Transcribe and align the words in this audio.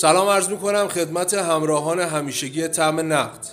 سلام 0.00 0.28
عرض 0.28 0.48
می 0.48 0.58
کنم 0.58 0.88
خدمت 0.88 1.34
همراهان 1.34 2.00
همیشگی 2.00 2.68
تعم 2.68 3.12
نقد. 3.12 3.46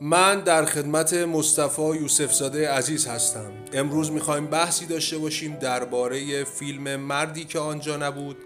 من 0.00 0.40
در 0.40 0.64
خدمت 0.64 1.14
مصطفی 1.14 1.82
یوسف 1.82 2.32
زاده 2.34 2.70
عزیز 2.70 3.06
هستم. 3.06 3.52
امروز 3.72 4.12
می‌خوایم 4.12 4.46
بحثی 4.46 4.86
داشته 4.86 5.18
باشیم 5.18 5.56
درباره 5.56 6.44
فیلم 6.44 6.96
مردی 6.96 7.44
که 7.44 7.58
آنجا 7.58 7.96
نبود 7.96 8.36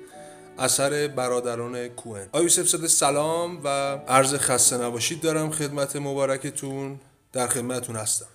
اثر 0.58 1.08
برادران 1.08 1.88
کوهن. 1.88 2.26
آی 2.32 2.42
یوسف 2.42 2.68
زاده 2.68 2.88
سلام 2.88 3.60
و 3.64 3.68
عرض 4.08 4.34
خسته 4.34 4.76
نباشید. 4.78 5.20
دارم 5.20 5.50
خدمت 5.50 5.96
مبارکتون 5.96 7.00
در 7.32 7.46
خدمتتون 7.48 7.96
هستم. 7.96 8.26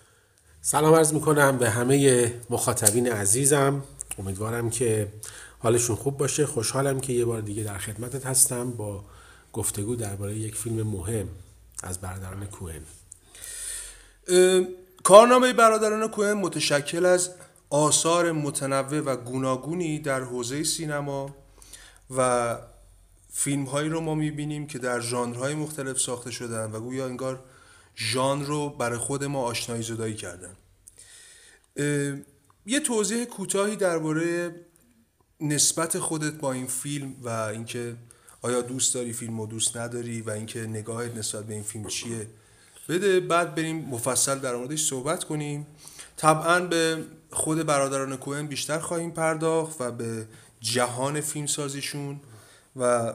سلام 0.62 0.94
عرض 0.94 1.14
می‌کنم 1.14 1.58
به 1.58 1.70
همه 1.70 2.32
مخاطبین 2.50 3.12
عزیزم. 3.12 3.84
امیدوارم 4.20 4.70
که 4.70 5.08
حالشون 5.64 5.96
خوب 5.96 6.18
باشه. 6.18 6.46
خوشحالم 6.46 7.00
که 7.00 7.14
یه 7.14 7.26
بار 7.26 7.42
دیگه 7.42 7.64
در 7.64 7.78
خدمتت 7.78 8.26
هستم 8.26 8.72
با 8.72 9.04
گفتگو 9.54 9.96
درباره 9.96 10.36
یک 10.36 10.56
فیلم 10.56 10.88
مهم 10.88 11.28
از 11.84 12.02
برادران 12.02 12.46
کوهن. 12.46 12.82
کارنامه 15.04 15.54
برادران 15.54 16.08
کوهن 16.08 16.34
متشکل 16.34 17.06
از 17.06 17.30
آثار 17.70 18.32
متنوع 18.32 19.00
و 19.00 19.16
گوناگونی 19.16 20.00
در 20.00 20.22
حوزه 20.22 20.64
سینما 20.64 21.36
و 22.18 22.58
فیلم 23.34 23.64
هایی 23.64 23.90
رو 23.90 24.02
ما 24.02 24.16
می‌بینیم 24.16 24.68
که 24.68 24.80
در 24.80 25.00
ژانرهای 25.00 25.56
مختلف 25.56 26.00
ساخته 26.00 26.32
شدن 26.32 26.72
و 26.72 26.80
گویا 26.80 27.06
انگار 27.06 27.44
ژانر 27.98 28.46
رو 28.46 28.70
برای 28.70 28.98
خود 28.98 29.24
ما 29.24 29.44
آشنایی 29.44 29.84
زدایی 29.84 30.16
کردن. 30.16 30.56
یه 32.66 32.80
توضیح 32.80 33.26
کوتاهی 33.26 33.76
درباره 33.76 34.56
نسبت 35.44 36.00
خودت 36.00 36.34
با 36.34 36.54
این 36.54 36.68
فیلم 36.68 37.16
و 37.24 37.30
اینکه 37.30 37.96
آیا 38.42 38.62
دوست 38.62 38.94
داری 38.94 39.14
فیلم 39.14 39.40
و 39.40 39.48
دوست 39.48 39.78
نداری 39.78 40.22
و 40.22 40.30
اینکه 40.30 40.60
نگاهت 40.60 41.18
نسبت 41.18 41.46
به 41.46 41.54
این 41.54 41.64
فیلم 41.64 41.88
چیه؟ 41.88 42.28
بده 42.90 43.20
بعد 43.20 43.56
بریم 43.56 43.76
مفصل 43.76 44.40
در 44.40 44.56
موردش 44.56 44.86
صحبت 44.86 45.24
کنیم. 45.24 45.68
طبعا 46.18 46.60
به 46.60 47.04
خود 47.32 47.66
برادران 47.66 48.18
کوهن 48.18 48.48
بیشتر 48.48 48.80
خواهیم 48.80 49.12
پرداخت 49.12 49.82
و 49.82 49.92
به 49.92 50.28
جهان 50.62 51.22
فیلم 51.22 51.48
سازیشون 51.48 52.20
و 52.76 53.14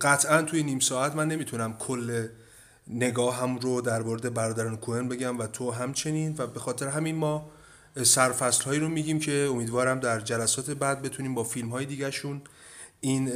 قطعا 0.00 0.42
توی 0.42 0.62
نیم 0.62 0.78
ساعت 0.80 1.16
من 1.16 1.28
نمی‌تونم 1.28 1.76
کل 1.78 2.26
نگاه 2.88 3.40
هم 3.40 3.58
رو 3.58 3.80
در 3.80 4.02
مورد 4.02 4.34
برادران 4.34 4.76
کوهن 4.76 5.08
بگم 5.08 5.38
و 5.38 5.46
تو 5.46 5.70
همچنین 5.70 6.34
و 6.38 6.46
به 6.46 6.60
خاطر 6.60 6.88
همین 6.88 7.16
ما 7.16 7.50
سرفصل 8.02 8.64
هایی 8.64 8.80
رو 8.80 8.88
میگیم 8.88 9.18
که 9.18 9.48
امیدوارم 9.50 10.00
در 10.00 10.20
جلسات 10.20 10.70
بعد 10.70 11.02
بتونیم 11.02 11.34
با 11.34 11.44
فیلم 11.44 11.68
های 11.68 11.86
دیگهشون 11.86 12.42
این 13.00 13.32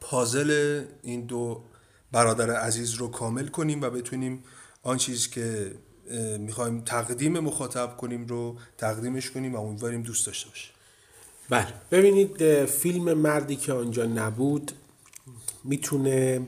پازل 0.00 0.84
این 1.02 1.26
دو 1.26 1.62
برادر 2.12 2.50
عزیز 2.50 2.94
رو 2.94 3.08
کامل 3.08 3.46
کنیم 3.46 3.82
و 3.82 3.90
بتونیم 3.90 4.44
آن 4.82 4.96
چیز 4.96 5.30
که 5.30 5.72
می‌خوایم 6.38 6.80
تقدیم 6.80 7.38
مخاطب 7.38 7.96
کنیم 7.96 8.26
رو 8.26 8.56
تقدیمش 8.78 9.30
کنیم 9.30 9.54
و 9.54 9.60
امیدواریم 9.60 10.02
دوست 10.02 10.26
داشته 10.26 10.48
باشه. 10.48 10.68
بله. 11.48 11.72
ببینید 11.90 12.64
فیلم 12.64 13.12
مردی 13.12 13.56
که 13.56 13.72
آنجا 13.72 14.04
نبود 14.04 14.72
می‌تونه 15.64 16.46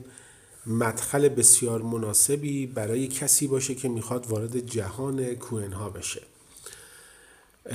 مدخل 0.66 1.28
بسیار 1.28 1.82
مناسبی 1.82 2.66
برای 2.66 3.08
کسی 3.08 3.46
باشه 3.46 3.74
که 3.74 3.88
می‌خواد 3.88 4.26
وارد 4.26 4.58
جهان 4.58 5.34
کوهنها 5.34 5.90
بشه. 5.90 6.22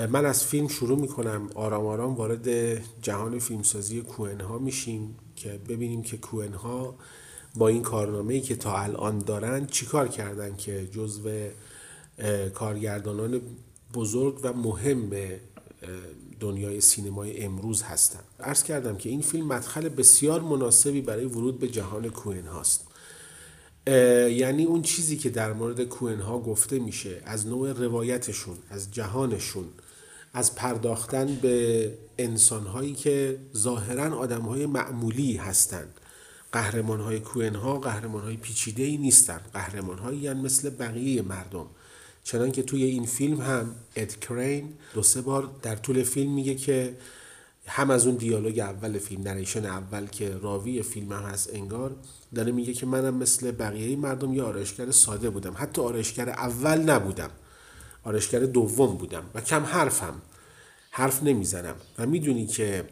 من 0.09 0.25
از 0.25 0.43
فیلم 0.43 0.67
شروع 0.67 0.99
می‌کنم 0.99 1.49
آرام 1.55 1.85
آرام 1.85 2.15
وارد 2.15 2.77
جهان 3.01 3.39
فیلمسازی 3.39 4.01
کوهنها 4.01 4.57
میشیم 4.57 5.15
که 5.35 5.59
ببینیم 5.69 6.01
که 6.01 6.17
کوهنها 6.17 6.95
با 7.55 7.67
این 7.67 7.81
کارنامه‌ای 7.81 8.41
که 8.41 8.55
تا 8.55 8.77
الان 8.77 9.19
دارن 9.19 9.65
چیکار 9.65 10.07
کردن 10.07 10.55
که 10.55 10.87
جزو 10.91 11.29
کارگردانان 12.53 13.41
بزرگ 13.93 14.39
و 14.43 14.53
مهم 14.53 15.11
دنیای 16.39 16.81
سینمای 16.81 17.43
امروز 17.43 17.81
هستند. 17.81 18.23
عرض 18.39 18.63
کردم 18.63 18.97
که 18.97 19.09
این 19.09 19.21
فیلم 19.21 19.47
مدخل 19.47 19.89
بسیار 19.89 20.41
مناسبی 20.41 21.01
برای 21.01 21.25
ورود 21.25 21.59
به 21.59 21.67
جهان 21.67 22.09
کوهن 22.09 22.47
هاست 22.47 22.87
یعنی 23.87 24.65
اون 24.65 24.81
چیزی 24.81 25.17
که 25.17 25.29
در 25.29 25.53
مورد 25.53 25.83
کوهن 25.83 26.19
ها 26.19 26.39
گفته 26.39 26.79
میشه 26.79 27.21
از 27.25 27.47
نوع 27.47 27.73
روایتشون 27.73 28.57
از 28.69 28.91
جهانشون 28.91 29.65
از 30.33 30.55
پرداختن 30.55 31.35
به 31.35 31.93
انسان 32.17 32.65
هایی 32.65 32.93
که 32.93 33.39
ظاهرا 33.57 34.17
آدم 34.17 34.41
های 34.41 34.65
معمولی 34.65 35.37
هستند. 35.37 35.99
قهرمان 36.51 36.99
های 36.99 37.19
کوهن 37.19 37.55
ها 37.55 37.79
قهرمان 37.79 38.23
های 38.23 38.37
پیچیده 38.37 38.83
ای 38.83 38.97
نیستن 38.97 39.41
قهرمان 39.53 39.97
هایی 39.97 40.19
یعنی 40.19 40.41
مثل 40.41 40.69
بقیه 40.69 41.21
مردم. 41.21 41.65
چنان 42.23 42.51
که 42.51 42.63
توی 42.63 42.83
این 42.83 43.05
فیلم 43.05 43.41
هم 43.41 43.75
اد 43.95 44.15
کرین 44.19 44.73
دو 44.93 45.03
سه 45.03 45.21
بار 45.21 45.49
در 45.61 45.75
طول 45.75 46.03
فیلم 46.03 46.33
میگه 46.33 46.55
که 46.55 46.97
هم 47.67 47.91
از 47.91 48.07
اون 48.07 48.15
دیالوگ 48.15 48.59
اول 48.59 48.97
فیلم 48.97 49.21
نریشن 49.21 49.65
اول 49.65 50.05
که 50.05 50.37
راوی 50.37 50.83
فیلم 50.83 51.11
هم 51.13 51.23
هست 51.23 51.49
انگار 51.53 51.95
داره 52.35 52.51
میگه 52.51 52.73
که 52.73 52.85
منم 52.85 53.15
مثل 53.15 53.51
بقیه 53.51 53.95
مردم 53.95 54.33
یه 54.33 54.43
آرایشگر 54.43 54.91
ساده 54.91 55.29
بودم. 55.29 55.53
حتی 55.57 55.81
آرایشگر 55.81 56.29
اول 56.29 56.77
نبودم. 56.77 57.29
آرایشگر 58.03 58.39
دوم 58.39 58.97
بودم 58.97 59.23
و 59.33 59.41
کم 59.41 59.63
حرفم 59.63 60.21
حرف 60.91 61.23
نمی‌زنم. 61.23 61.75
و 61.97 62.05
می‌دونی 62.05 62.47
که 62.47 62.85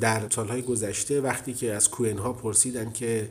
در 0.00 0.28
سالهای 0.30 0.62
گذشته 0.62 1.20
وقتی 1.20 1.54
که 1.54 1.72
از 1.72 1.90
کوهنها 1.90 2.32
پرسیدن 2.32 2.92
که 2.92 3.28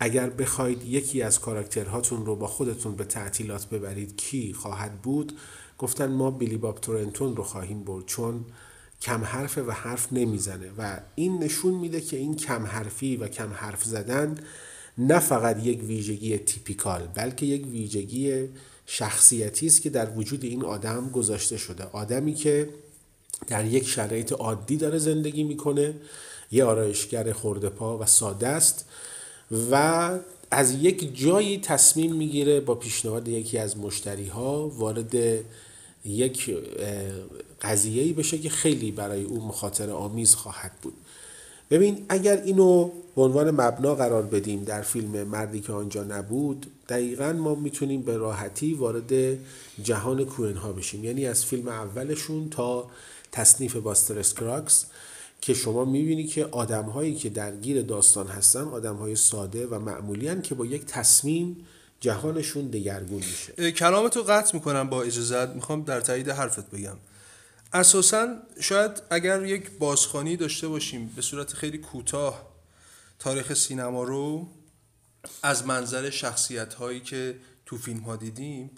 اگر 0.00 0.30
بخواید 0.30 0.84
یکی 0.84 1.22
از 1.22 1.40
کاراکترهاتون 1.40 2.26
رو 2.26 2.36
با 2.36 2.46
خودتون 2.46 2.96
به 2.96 3.04
تعطیلات 3.04 3.68
ببرید 3.68 4.16
کی 4.16 4.52
خواهد 4.52 5.02
بود؟ 5.02 5.32
گفتن 5.78 6.06
ما 6.06 6.30
بیلی 6.30 6.56
باب 6.56 6.80
تورنتون 6.80 7.36
رو 7.36 7.42
خواهیم 7.42 7.84
برد 7.84 8.06
چون 8.06 8.44
کم 9.00 9.24
حرفه 9.24 9.62
و 9.62 9.70
حرف 9.70 10.12
نمی‌زنه. 10.12 10.70
و 10.78 11.00
این 11.14 11.42
نشون 11.42 11.74
میده 11.74 12.00
که 12.00 12.16
این 12.16 12.36
کم 12.36 12.66
حرفی 12.66 13.16
و 13.16 13.28
کم 13.28 13.52
حرف 13.52 13.84
زدن 13.84 14.38
نه 14.98 15.18
فقط 15.18 15.66
یک 15.66 15.82
ویژگی 15.82 16.38
تیپیکال 16.38 17.08
بلکه 17.14 17.46
یک 17.46 17.66
ویژگی 17.66 18.48
شخصیتی 18.86 19.66
است 19.66 19.82
که 19.82 19.90
در 19.90 20.10
وجود 20.10 20.44
این 20.44 20.64
آدم 20.64 21.10
گذاشته 21.10 21.56
شده. 21.56 21.84
آدمی 21.84 22.34
که 22.34 22.68
در 23.46 23.64
یک 23.64 23.88
شرایط 23.88 24.32
عادی 24.32 24.76
داره 24.76 24.98
زندگی 24.98 25.42
می‌کنه 25.44 25.94
یه 26.50 26.64
آرایشگر 26.64 27.32
خورده 27.32 27.68
پا 27.68 27.98
و 27.98 28.06
ساده 28.06 28.48
است 28.48 28.84
و 29.70 30.10
از 30.50 30.72
یک 30.72 31.18
جایی 31.18 31.58
تصمیم 31.58 32.12
می‌گیره 32.12 32.60
با 32.60 32.74
پیشنهاد 32.74 33.28
یکی 33.28 33.58
از 33.58 33.78
مشتری 33.78 34.26
ها 34.26 34.68
وارد 34.68 35.14
یک 36.04 36.56
قضیه‌ای 37.62 38.12
بشه 38.12 38.38
که 38.38 38.48
خیلی 38.48 38.92
برای 38.92 39.22
او 39.22 39.46
مخاطر 39.46 39.90
آمیز 39.90 40.34
خواهد 40.34 40.72
بود. 40.82 40.94
ببین 41.70 42.06
اگر 42.08 42.42
اینو 42.42 42.90
به 43.16 43.22
عنوان 43.22 43.50
مبنا 43.50 43.94
قرار 43.94 44.22
بدیم 44.22 44.64
در 44.64 44.82
فیلم 44.82 45.22
مردی 45.22 45.60
که 45.60 45.72
آنجا 45.72 46.04
نبود 46.04 46.66
دقیقا 46.88 47.32
ما 47.32 47.54
می‌تونیم 47.54 48.02
به 48.02 48.16
راحتی 48.16 48.74
وارد 48.74 49.38
جهان 49.82 50.24
کوئن‌ها 50.24 50.72
بشیم. 50.72 51.04
یعنی 51.04 51.26
از 51.26 51.44
فیلم 51.44 51.68
اولشون 51.68 52.50
تا 52.50 52.90
تصنیف 53.32 53.76
باستر 53.76 54.18
اسکراگز 54.18 54.86
که 55.40 55.54
شما 55.54 55.84
می‌بینی 55.84 56.26
که 56.26 56.44
آدم 56.44 56.84
هایی 56.84 57.14
که 57.14 57.30
درگیر 57.30 57.82
داستان 57.82 58.26
هستن 58.26 58.62
آدم 58.62 58.96
های 58.96 59.16
ساده 59.16 59.66
و 59.66 59.78
معمولی 59.78 60.42
که 60.42 60.54
با 60.54 60.66
یک 60.66 60.84
تصمیم 60.84 61.56
جهانشون 62.00 62.66
دگرگون 62.66 63.22
میشه. 63.58 63.72
کلامتو 63.72 64.22
قطع 64.22 64.54
می‌کنم 64.54 64.90
با 64.90 65.02
اجازت 65.02 65.48
می‌خوام 65.48 65.82
در 65.82 66.00
تایید 66.00 66.28
حرفت 66.28 66.70
بگم. 66.70 66.96
اساسا 67.72 68.28
شاید 68.60 68.90
اگر 69.10 69.44
یک 69.44 69.70
بازخوانی 69.78 70.36
داشته 70.36 70.68
باشیم 70.68 71.10
به 71.16 71.22
صورت 71.22 71.52
خیلی 71.52 71.78
کوتاه 71.78 72.53
تاریخ 73.24 73.54
سینما 73.54 74.02
رو 74.02 74.48
از 75.42 75.66
منظر 75.66 76.10
شخصیت 76.10 76.74
هایی 76.74 77.00
که 77.00 77.36
تو 77.66 77.78
فیلم 77.78 78.00
ها 78.00 78.16
دیدیم 78.16 78.70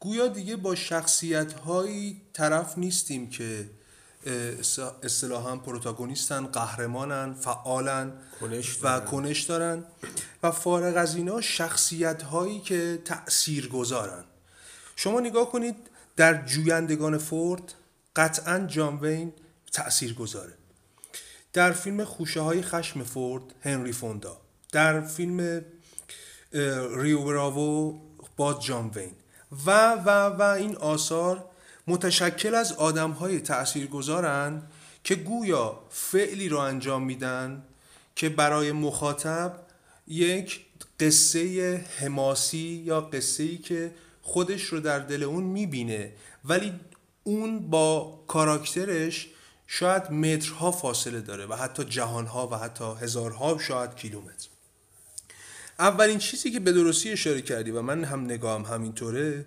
گویا 0.00 0.28
دیگه 0.28 0.56
با 0.56 0.74
شخصیت 0.74 1.52
هایی 1.52 2.22
طرف 2.32 2.78
نیستیم 2.78 3.30
که 3.30 3.70
اصطلاحا 5.02 5.56
پروتاگونیستن 5.56 6.46
قهرمانن 6.46 7.34
فعالن 7.34 8.12
و 8.82 9.00
کنش 9.00 9.42
دارن 9.42 9.84
و 10.42 10.50
فارغ 10.50 10.96
از 10.96 11.14
اینا 11.14 11.40
شخصیت 11.40 12.22
هایی 12.22 12.60
که 12.60 13.02
تأثیر 13.04 13.68
گذارن 13.68 14.24
شما 14.96 15.20
نگاه 15.20 15.52
کنید 15.52 15.76
در 16.16 16.46
جویندگان 16.46 17.18
فورد 17.18 17.74
قطعا 18.16 18.58
جان 18.58 18.98
وین 18.98 19.32
تأثیر 19.72 20.14
گذاره 20.14 20.61
در 21.52 21.72
فیلم 21.72 22.04
خوشه 22.04 22.40
های 22.40 22.62
خشم 22.62 23.02
فورد 23.02 23.42
هنری 23.62 23.92
فوندا. 23.92 24.36
در 24.72 25.00
فیلم 25.00 25.64
ریو 26.96 27.24
براوو 27.24 27.98
با 28.36 28.54
جان 28.54 28.90
وین. 28.94 29.12
و 29.66 29.94
و 29.94 30.08
و 30.08 30.42
این 30.42 30.76
آثار 30.76 31.44
متشکل 31.86 32.54
از 32.54 32.72
آدم 32.72 33.10
های 33.10 33.40
تأثیر 33.40 33.86
گذارن 33.86 34.62
که 35.04 35.14
گویا 35.14 35.82
فعلی 35.90 36.48
رو 36.48 36.58
انجام 36.58 37.02
میدن 37.02 37.62
که 38.16 38.28
برای 38.28 38.72
مخاطب 38.72 39.52
یک 40.08 40.60
قصه 41.00 41.76
حماسی 41.98 42.82
یا 42.86 43.00
قصه 43.00 43.42
ای 43.42 43.58
که 43.58 43.94
خودش 44.22 44.62
رو 44.62 44.80
در 44.80 44.98
دل 44.98 45.22
اون 45.22 45.44
می‌بینه. 45.44 46.12
ولی 46.44 46.72
اون 47.24 47.70
با 47.70 48.18
کاراکترش 48.28 49.28
شاید 49.74 50.10
مترها 50.10 50.70
فاصله 50.70 51.20
داره 51.20 51.46
و 51.46 51.54
حتی 51.54 51.84
جهانها 51.84 52.48
و 52.48 52.54
حتی 52.54 52.84
هزارها 53.00 53.58
شاید 53.58 53.94
کیلومتر. 53.94 54.48
اولین 55.78 56.18
چیزی 56.18 56.50
که 56.50 56.60
به 56.60 56.72
درستی 56.72 57.10
اشاره 57.10 57.42
کردی 57.42 57.70
و 57.70 57.82
من 57.82 58.04
هم 58.04 58.24
نگاهم 58.24 58.62
همینطوره 58.62 59.44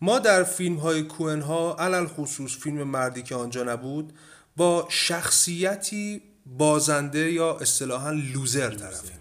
ما 0.00 0.18
در 0.18 0.44
فیلم 0.44 0.76
های 0.76 1.02
کوهن 1.02 1.40
ها 1.40 1.76
علل 1.78 2.06
خصوص 2.06 2.56
فیلم 2.56 2.82
مردی 2.82 3.22
که 3.22 3.34
آنجا 3.34 3.62
نبود 3.62 4.12
با 4.56 4.86
شخصیتی 4.90 6.22
بازنده 6.46 7.32
یا 7.32 7.56
اصطلاحا 7.56 8.10
لوزر 8.10 8.70
طرفیم. 8.70 9.18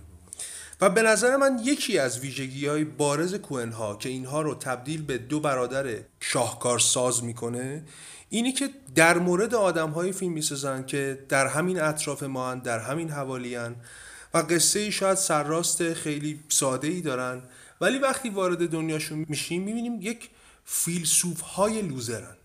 و 0.82 0.90
به 0.90 1.02
نظر 1.02 1.36
من 1.36 1.60
یکی 1.64 2.00
از 2.00 2.20
ویژگی 2.20 2.68
های 2.68 2.84
بارز 2.84 3.36
کوهن 3.36 3.72
ها 3.72 3.96
که 3.96 4.10
اینها 4.10 4.42
رو 4.42 4.56
تبدیل 4.56 5.02
به 5.02 5.18
دو 5.18 5.40
برادر 5.40 6.00
شاهکار 6.32 6.80
ساز 6.80 7.24
می‌کنه. 7.24 7.84
اینی 8.30 8.52
که 8.52 8.70
در 8.96 9.18
مورد 9.18 9.56
آدم 9.56 9.90
های 9.90 10.12
فیلم 10.12 10.34
می‌سازن 10.34 10.86
که 10.86 11.26
در 11.30 11.48
همین 11.48 11.82
اطراف 11.82 12.24
ما 12.24 12.52
هن، 12.52 12.60
در 12.60 12.80
همین 12.80 13.10
حوالیان 13.10 13.76
و 14.34 14.38
قصه 14.38 14.80
ای 14.80 14.92
شاید 14.92 15.18
سرراست 15.18 15.94
خیلی 15.94 16.40
ساده 16.50 16.88
ای 16.88 17.02
دارن. 17.02 17.42
ولی 17.82 17.98
وقتی 17.98 18.30
وارد 18.30 18.70
دنیاشون 18.70 19.26
میشیم 19.30 19.64
می‌بینیم 19.64 20.02
یک 20.02 20.30
فیلسوف 20.66 21.42
های 21.42 21.82
لوزرن 21.82 22.36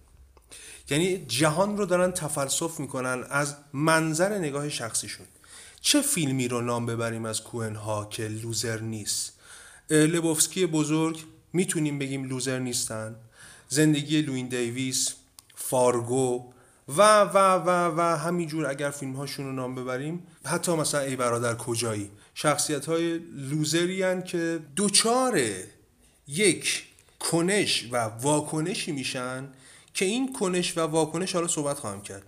یعنی 0.91 1.25
جهان 1.29 1.77
رو 1.77 1.87
دارن 1.87 2.13
تفلسف 2.13 2.81
می‌کنن 2.81 3.25
از 3.31 3.57
منظر 3.73 4.39
نگاه 4.39 4.69
شخصیشون. 4.69 5.27
چه 5.81 6.03
فیلمی 6.03 6.49
رو 6.49 6.61
نام 6.61 6.87
ببریم 6.87 7.25
از 7.25 7.43
کوهن 7.43 7.75
ها 7.75 8.05
که 8.05 8.29
لوزر 8.29 8.81
نیست؟ 8.81 9.33
لبوفسکی 9.91 10.67
بزرگ 10.67 11.25
می‌تونیم 11.53 11.99
بگیم 11.99 12.25
loser 12.25 12.59
نیستن. 12.59 13.17
زندگی 13.73 14.23
لوین 14.23 14.49
دیویس 14.49 15.15
فارگو 15.55 16.53
و 16.89 17.21
و 17.21 17.39
و 17.39 17.95
و 17.97 18.17
همینجور 18.19 18.67
اگر 18.67 18.91
فیلم 18.91 19.13
هاشون 19.13 19.47
رو 19.47 19.53
نام 19.53 19.75
ببریم 19.75 20.27
حتی 20.45 20.73
مثلا 20.73 21.01
ای 21.01 21.17
برادر 21.17 21.55
کجایی؟ 21.55 22.11
شخصیت 22.35 22.87
های 22.87 23.19
loser 23.35 24.08
ی 24.08 24.23
که 24.23 24.61
دچار 24.77 25.41
یک 26.29 26.85
کنش 27.21 27.89
و 27.93 27.97
واکنشی 27.97 28.93
میشن 28.93 29.49
که 29.95 30.05
این 30.05 30.33
کنش 30.33 30.79
و 30.79 30.81
واکنش 30.81 31.35
حالا 31.35 31.49
صحبت 31.49 31.79
خواهم 31.79 32.03
کرد. 32.03 32.23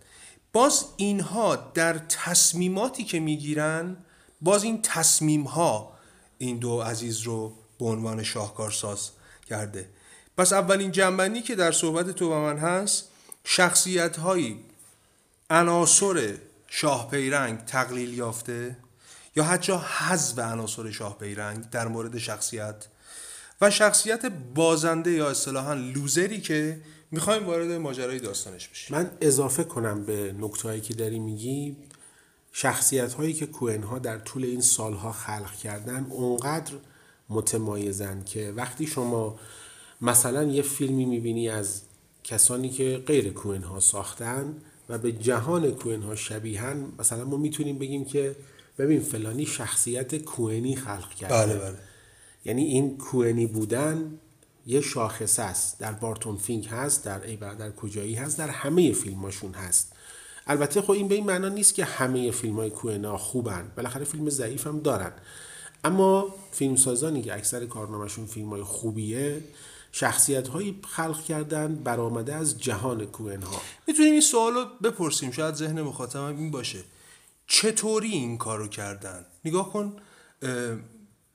باز 0.53 0.85
اینها 0.97 1.57
در 1.57 1.99
تصمیماتی 1.99 3.05
که 3.05 3.21
می‌گیرن 3.21 3.97
باز 4.41 4.65
این 4.65 4.83
تصمیم 4.83 5.43
ها 5.43 5.93
این 6.39 6.59
دو 6.59 6.81
عزیز 6.81 7.21
رو 7.21 7.55
به 7.79 7.85
عنوان 7.85 8.23
شاهکار 8.23 8.71
ساز 8.71 9.11
کرده. 9.49 9.89
پس 10.37 10.53
اولین 10.53 10.93
جنبندی 10.93 11.43
که 11.43 11.55
در 11.55 11.73
صحبت 11.73 12.11
تو 12.11 12.33
و 12.33 12.35
من 12.35 12.59
هست 12.59 13.09
شخصیت 13.45 14.17
هایی 14.17 14.61
عناصر 15.51 16.35
شاه 16.67 17.11
پیرنگ 17.11 17.65
تقلیل 17.65 18.15
یافته 18.15 18.77
یا 19.37 19.45
حتی 19.45 19.73
حذف 19.73 20.39
عناصر 20.39 20.91
شاه 20.91 21.19
پیرنگ 21.19 21.71
در 21.71 21.89
مورد 21.89 22.19
شخصیت 22.19 22.87
و 23.61 23.71
شخصیت 23.71 24.27
بازنده 24.55 25.11
یا 25.11 25.31
اصطلاحا 25.31 25.75
لوزری 25.75 26.41
که 26.41 26.81
می‌خوایم 27.11 27.47
وارد 27.47 27.71
ماجرای 27.71 28.19
داستانش 28.19 28.69
بشیم. 28.69 28.97
من 28.97 29.11
اضافه 29.21 29.65
کنم 29.65 30.05
به 30.05 30.35
نکته 30.39 30.81
که 30.81 30.95
داری 30.95 31.19
میگی. 31.19 31.77
شخصیت 32.53 33.15
هایی 33.15 33.33
که 33.33 33.47
کوهن 33.47 33.83
ها 33.83 33.99
در 33.99 34.19
طول 34.19 34.45
این 34.45 34.61
سالها 34.61 35.13
خلق 35.13 35.53
کردن 35.53 36.07
اونقدر 36.11 36.73
متمایزن 37.29 38.25
که 38.25 38.53
وقتی 38.57 38.87
شما 38.87 39.39
مثلا 40.01 40.45
یه 40.45 40.63
فیلمی 40.63 41.05
می‌بینی 41.05 41.49
از 41.49 41.83
کسانی 42.25 42.69
که 42.69 43.03
غیر 43.07 43.33
کوهن 43.33 43.63
ها 43.63 43.81
ساختن 43.81 44.57
و 44.89 44.99
به 44.99 45.13
جهان 45.13 45.71
کوهن 45.71 46.03
ها 46.03 46.15
شبیهن. 46.15 46.87
مثلا 46.99 47.25
ما 47.25 47.37
می‌تونیم 47.37 47.79
بگیم 47.79 48.05
که 48.05 48.37
ببین 48.79 49.01
فلانی 49.01 49.47
شخصیت 49.47 50.17
کوهنی 50.17 50.77
خلق 50.77 51.15
کرده. 51.15 51.35
بله 51.35 51.59
بله. 51.59 51.79
یعنی 52.45 52.65
این 52.65 52.99
کوهنی 52.99 53.47
بودن 53.47 54.19
یه 54.67 54.81
شاخصه 54.81 55.43
است. 55.43 55.79
در 55.79 55.93
بارتون 55.93 56.37
فینک 56.37 56.69
هست 56.71 57.05
در 57.05 57.27
ای 57.27 57.37
در 57.37 57.71
کجایی 57.71 58.15
هست 58.15 58.39
در 58.39 58.49
همه 58.49 58.93
فیلماشون 58.93 59.53
هست. 59.53 59.93
البته 60.47 60.83
خب 60.83 60.91
این 60.91 61.09
به 61.09 61.15
این 61.15 61.25
معنا 61.25 61.49
نیست 61.49 61.75
که 61.75 61.85
همه 61.85 62.31
فیلم 62.31 62.57
های 62.57 62.71
کوهنا 62.71 63.17
خوبن. 63.17 63.73
بالاخره 63.77 64.05
فیلم 64.05 64.31
ضعیف 64.31 64.67
هم 64.67 64.81
دارن. 64.81 65.13
اما 65.85 66.35
فیلمسازانی 66.53 67.23
که 67.23 67.35
اکثر 67.35 67.67
کارنامهشون 67.67 68.27
فیلم 68.27 68.51
های 68.51 68.63
خوبیه 68.63 69.41
شخصیت 69.97 70.49
هایی 70.49 70.81
خلق 70.89 71.25
کردن 71.25 71.75
برآمده 71.75 72.35
از 72.35 72.61
جهان 72.61 73.07
کوهن 73.07 73.43
ها 73.43 73.63
می‌تونیم 73.87 74.13
این 74.13 74.21
سوال 74.21 74.55
رو 74.55 74.65
بپرسیم. 74.83 75.31
شاید 75.31 75.55
ذهن 75.55 75.83
مخاطبم 75.83 76.37
این 76.37 76.51
باشه. 76.51 76.85
چطوری 77.47 78.11
این 78.11 78.39
کارو 78.39 78.69
کردن؟ 78.69 79.27
نگاه 79.45 79.73
کن 79.73 79.97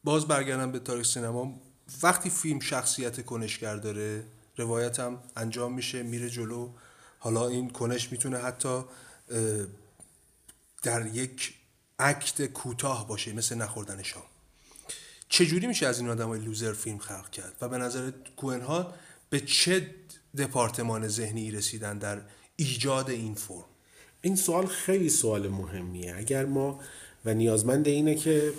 باز 0.04 0.28
برگردم 0.28 0.72
به 0.72 0.80
تاریخ 0.80 1.06
سینما. 1.06 1.60
وقتی 2.04 2.30
فیلم 2.30 2.60
شخصیت 2.60 3.26
کنشگر 3.26 3.76
داره 3.76 4.24
روایت 4.58 5.00
انجام 5.36 5.74
میشه 5.74 6.04
میره 6.04 6.30
جلو. 6.30 6.70
حالا 7.20 7.48
این 7.48 7.70
کنش 7.70 8.12
می‌تونه 8.12 8.38
حتی 8.38 8.82
در 10.84 11.06
یک 11.06 11.54
اکت 12.00 12.46
کوتاه 12.46 13.08
باشه 13.08 13.34
مثل 13.34 13.56
نخوردن 13.56 14.04
شام. 14.04 14.24
چجوری 15.30 15.68
میشه 15.68 15.88
از 15.88 16.00
این 16.00 16.10
آدم 16.10 16.28
های 16.28 16.40
لوزر 16.40 16.74
فیلم 16.74 16.98
خلق 16.98 17.30
کرد؟ 17.30 17.56
و 17.62 17.70
به 17.70 17.78
نظر 17.78 18.12
کوهن 18.38 18.62
ها 18.62 18.94
به 19.30 19.40
چه 19.40 19.90
دپارتمان 20.38 21.08
ذهنی 21.08 21.52
رسیدن 21.52 21.98
در 21.98 22.22
ایجاد 22.56 23.10
این 23.10 23.36
فرم؟ 23.36 23.66
این 24.22 24.36
سوال 24.36 24.66
خیلی 24.66 25.10
سوال 25.10 25.48
مهمیه. 25.48 26.16
اگر 26.16 26.46
ما 26.46 26.80
و 27.26 27.34
نیازمند 27.34 27.88
اینه 27.88 28.16
که 28.16 28.54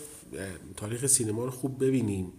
تاریخ 0.76 1.06
سینما 1.06 1.44
رو 1.44 1.50
خوب 1.50 1.84
ببینیم 1.84 2.32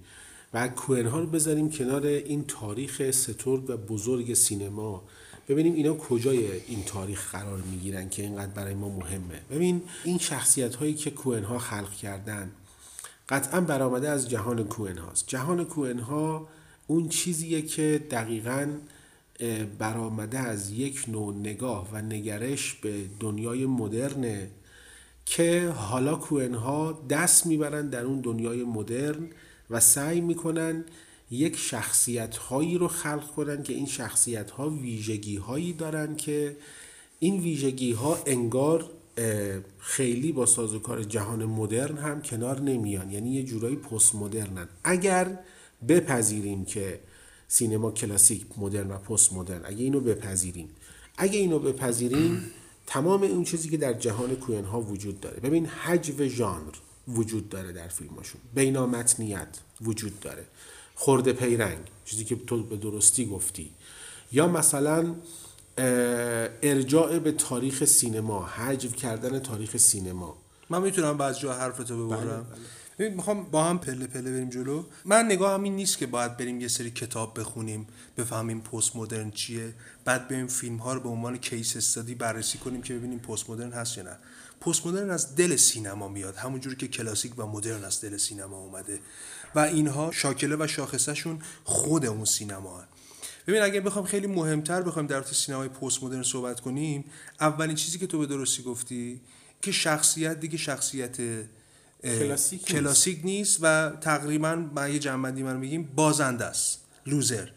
و 0.54 0.68
کوهن 0.68 1.06
ها 1.06 1.20
رو 1.20 1.28
بذاریم 1.28 1.70
کنار 1.70 2.06
این 2.06 2.46
تاریخ 2.48 3.12
سترگ 3.12 3.70
و 3.70 3.78
بزرگ 3.78 4.34
سینما 4.34 5.04
ببینیم 5.48 5.74
اینا 5.74 5.94
کجای 5.94 6.62
این 6.68 6.84
تاریخ 6.84 7.32
قرار 7.32 7.58
می‌گیرن 7.58 8.10
که 8.10 8.22
اینقدر 8.22 8.52
برای 8.52 8.74
ما 8.74 8.90
مهمه. 8.90 9.42
ببین 9.52 9.82
این 10.04 10.18
شخصیت 10.18 10.76
هایی 10.76 10.94
که 10.94 11.12
کوهن 11.12 11.44
ها 11.44 11.60
خلق 11.60 11.96
کردن 11.96 12.52
قطعا 13.30 13.62
برآمده 13.62 14.10
از 14.10 14.30
جهان 14.30 14.64
کوهن 14.64 14.98
هاست. 14.98 15.28
جهان 15.28 15.66
کوهن 15.66 16.00
ها 16.00 16.48
اون 16.88 17.10
چیزیه 17.10 17.62
که 17.62 18.08
دقیقا 18.12 18.68
برآمده 19.80 20.40
از 20.40 20.72
یک 20.72 21.06
نوع 21.08 21.36
نگاه 21.36 21.90
و 21.92 22.02
نگرش 22.02 22.74
به 22.74 23.06
دنیای 23.20 23.66
مدرنه 23.66 24.50
که 25.26 25.74
حالا 25.76 26.16
کوهن 26.16 26.54
ها 26.54 27.06
دست 27.10 27.46
می‌برن 27.46 27.90
در 27.90 28.06
اون 28.06 28.22
دنیای 28.22 28.64
مدرن 28.64 29.28
و 29.70 29.80
سعی 29.80 30.22
می‌کنن 30.22 30.86
یک 31.32 31.58
شخصیت 31.58 32.38
هایی 32.38 32.78
رو 32.78 32.88
خلق 32.88 33.32
کنن 33.32 33.64
که 33.64 33.74
این 33.74 33.86
شخصیت 33.86 34.52
ها 34.52 34.70
ویژگی 34.70 35.38
هایی 35.38 35.74
دارن 35.74 36.16
که 36.16 36.58
این 37.20 37.40
ویژگی 37.40 37.92
ها 37.92 38.20
انگار 38.26 38.90
خیلی 39.80 40.32
با 40.32 40.46
سازوکار 40.46 41.04
جهان 41.04 41.46
مدرن 41.46 41.98
هم 41.98 42.22
کنار 42.22 42.62
نمیان. 42.62 43.12
یعنی 43.12 43.34
یه 43.34 43.44
جورایی 43.44 43.76
پست 43.76 44.16
مدرنن 44.16 44.68
اگر 44.84 45.40
بپذیریم 45.88 46.66
که 46.66 47.00
سینما 47.48 47.92
کلاسیک 47.92 48.46
مدرن 48.58 48.92
و 48.92 48.98
پست 48.98 49.34
مدرن 49.34 49.62
اگه 49.66 49.84
اینو 49.84 50.00
بپذیریم. 50.00 50.70
اگه 51.18 51.40
اینو 51.40 51.60
بپذیریم 51.60 52.52
تمام 52.88 53.24
اون 53.24 53.44
چیزی 53.44 53.70
که 53.70 53.78
در 53.78 53.94
جهان 53.94 54.36
کوین 54.36 54.66
ها 54.66 54.82
وجود 54.82 55.20
داره. 55.20 55.40
ببین 55.40 55.66
حجو 55.66 56.28
ژانر 56.28 56.72
وجود 57.08 57.50
داره 57.50 57.72
در 57.72 57.88
فیلماشون. 57.88 58.42
بینامتنیت 58.56 59.48
وجود 59.82 60.20
داره. 60.20 60.46
خورده 60.96 61.34
پیرنگ 61.34 61.80
چیزی 62.06 62.24
که 62.24 62.36
تو 62.36 62.64
به 62.64 62.78
درستی 62.78 63.26
گفتی. 63.26 63.72
یا 64.32 64.48
مثلا 64.48 65.16
ارجاع 66.64 67.20
به 67.20 67.32
تاریخ 67.32 67.86
سینما 67.86 68.46
حجو 68.46 68.90
کردن 68.90 69.40
تاریخ 69.40 69.78
سینما. 69.78 70.38
من 70.70 70.82
می‌تونم 70.82 71.18
بعض 71.18 71.40
جا 71.40 71.54
حرفتو 71.54 72.08
ببرم؟ 72.08 72.20
بله 72.20 73.08
بله. 73.08 73.10
می‌خوام 73.10 73.44
با 73.44 73.64
هم 73.64 73.80
پله 73.80 74.08
پله 74.08 74.32
بریم 74.32 74.50
جلو. 74.50 74.84
من 75.06 75.26
نگاه 75.26 75.54
همین 75.54 75.76
نیست 75.76 75.98
که 75.98 76.06
باید 76.08 76.38
بریم 76.38 76.62
یه 76.62 76.68
سری 76.68 76.92
کتاب 76.92 77.40
بخونیم 77.40 77.88
بفهمیم 78.18 78.62
پست 78.62 78.96
مدرن 78.96 79.32
چیه. 79.32 79.74
بعد 80.06 80.28
بریم 80.28 80.48
فیلم 80.48 80.78
ها 80.78 80.94
رو 80.94 81.00
به 81.00 81.10
عنوان 81.10 81.38
کیس 81.38 81.76
استادی 81.76 82.16
بررسی 82.16 82.58
کنیم 82.58 82.82
که 82.82 82.94
ببینیم 82.94 83.20
پست 83.20 83.50
مدرن 83.50 83.72
هست 83.72 83.98
یا 83.98 84.04
نه. 84.04 84.18
پست 84.62 84.86
مدرن 84.86 85.10
از 85.10 85.36
دل 85.36 85.56
سینما 85.56 86.08
میاد 86.08 86.36
همونجوری 86.36 86.76
که 86.76 86.88
کلاسیک 86.88 87.40
و 87.40 87.48
مدرن 87.48 87.84
از 87.84 88.02
دل 88.02 88.18
سینما 88.18 88.58
اومده. 88.58 89.00
و 89.56 89.60
اینها 89.60 90.12
شاکله 90.12 90.56
و 90.60 90.68
شاخصشون 90.68 91.40
خود 91.64 92.06
اون 92.06 92.26
سینما 92.26 92.78
هست. 92.78 92.88
ببین 93.48 93.62
اگه 93.62 93.82
بخوام 93.82 94.06
خیلی 94.06 94.28
مهمتر 94.28 94.82
بخوایم 94.82 95.08
در 95.08 95.16
مورد 95.16 95.28
سینمای 95.28 95.68
پست 95.68 96.04
مدرن 96.04 96.24
صحبت 96.24 96.60
کنیم 96.60 97.06
اولین 97.40 97.76
چیزی 97.76 98.00
که 98.00 98.08
تو 98.08 98.20
به 98.20 98.26
درستی 98.26 98.64
گفتی 98.64 99.22
که 99.62 99.72
شخصیت 99.72 100.40
دیگه 100.40 100.58
شخصیت 100.58 101.18
کلاسیک 102.04 102.60
نیست. 102.60 102.72
کلاسیک 102.72 103.20
نیست 103.24 103.60
و 103.62 103.90
تقریبا 104.02 104.56
من 104.56 104.94
یه 104.94 105.00
جنبندی 105.00 105.44
من 105.44 105.62
بگیم 105.62 105.90
بازنده 105.96 106.46
است. 106.46 106.80
لوزر. 107.06 107.48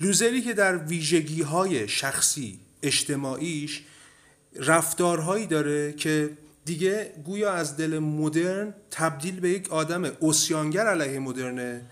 لوزری 0.00 0.42
که 0.42 0.52
در 0.52 0.76
ویژگی 0.76 1.42
های 1.42 1.88
شخصی 1.88 2.60
اجتماعیش 2.82 3.82
رفتارهایی 4.56 5.46
داره 5.46 5.92
که 5.92 6.30
دیگه 6.64 7.12
گویا 7.24 7.52
از 7.52 7.76
دل 7.76 7.98
مدرن 7.98 8.74
تبدیل 8.90 9.40
به 9.40 9.50
یک 9.50 9.72
آدم 9.72 10.04
اسیانگر 10.22 10.86
علیه 10.86 11.18
مدرنه. 11.18 11.86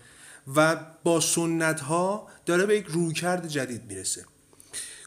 و 0.55 0.75
با 1.03 1.19
سنت 1.19 1.79
ها 1.79 2.27
داره 2.45 2.65
به 2.65 2.77
یک 2.77 2.85
رویکرد 2.85 3.47
جدید 3.47 3.83
می‌رسه. 3.85 4.25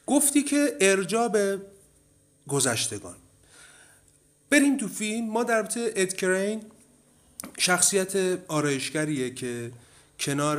گفتی 0.07 0.43
که 0.43 0.77
ارجا 0.81 1.29
به 1.29 1.61
گذشتگان. 2.49 3.17
بریم 4.51 4.77
تو 4.77 4.89
فیلم. 4.89 5.31
ما 5.31 5.45
در 5.45 5.57
رابطه 5.57 5.93
ادکرین 5.97 6.63
شخصیت 7.59 8.39
آرایشگریه 8.49 9.35
که 9.35 9.73
کنار 10.21 10.59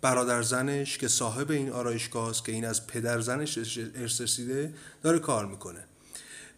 برادر 0.00 0.42
زنش 0.42 0.98
که 0.98 1.08
صاحب 1.08 1.50
این 1.50 1.70
آرایشگاه 1.70 2.30
است 2.30 2.44
که 2.44 2.52
این 2.52 2.64
از 2.64 2.86
پدر 2.86 3.20
زنش 3.20 3.58
ارث 3.96 4.20
رسیده 4.20 4.74
داره 5.02 5.18
کار 5.18 5.46
می‌کنه. 5.46 5.84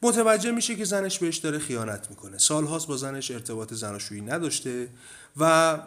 متوجه 0.03 0.51
میشه 0.51 0.77
که 0.77 0.85
زنش 0.85 1.19
بهش 1.19 1.37
داره 1.37 1.59
خیانت 1.59 2.11
می‌کنه. 2.11 2.39
سالهاست 2.39 2.87
با 2.87 2.97
زنش 2.97 3.31
ارتباط 3.31 3.75
زناشویی 3.75 4.21
نداشته 4.21 4.89
و 5.37 5.79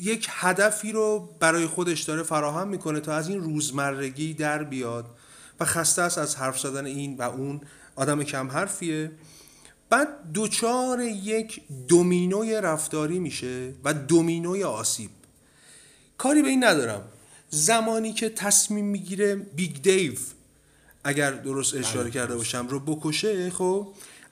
یک 0.00 0.28
هدفی 0.30 0.92
رو 0.92 1.28
برای 1.40 1.66
خودش 1.66 2.02
داره 2.02 2.22
فراهم 2.22 2.68
می‌کنه 2.68 3.00
تا 3.00 3.14
از 3.14 3.28
این 3.28 3.40
روزمرگی 3.40 4.34
در 4.34 4.64
بیاد 4.64 5.06
و 5.60 5.64
خسته 5.64 6.02
است 6.02 6.18
از 6.18 6.36
حرف 6.36 6.60
زدن 6.60 6.86
این 6.86 7.16
و 7.16 7.22
اون 7.22 7.60
آدم 7.96 8.22
کم 8.22 8.50
حرفیه. 8.50 9.12
بعد 9.90 10.08
دوچار 10.32 11.00
یک 11.00 11.60
دومینوی 11.88 12.54
رفتاری 12.54 13.18
میشه 13.18 13.72
و 13.84 13.94
دومینوی 13.94 14.64
آسیب. 14.64 15.10
کاری 16.18 16.42
به 16.42 16.48
این 16.48 16.64
ندارم. 16.64 17.02
زمانی 17.50 18.12
که 18.12 18.28
تصمیم 18.28 18.84
می‌گیره 18.84 19.36
بیگ 19.36 19.82
دیو 19.82 20.14
اگر 21.04 21.30
درست 21.30 21.74
اشاره 21.74 22.10
کرده 22.10 22.36
باشم 22.36 22.68
رو 22.68 22.80
بکشه 22.80 23.50
خب 23.50 23.88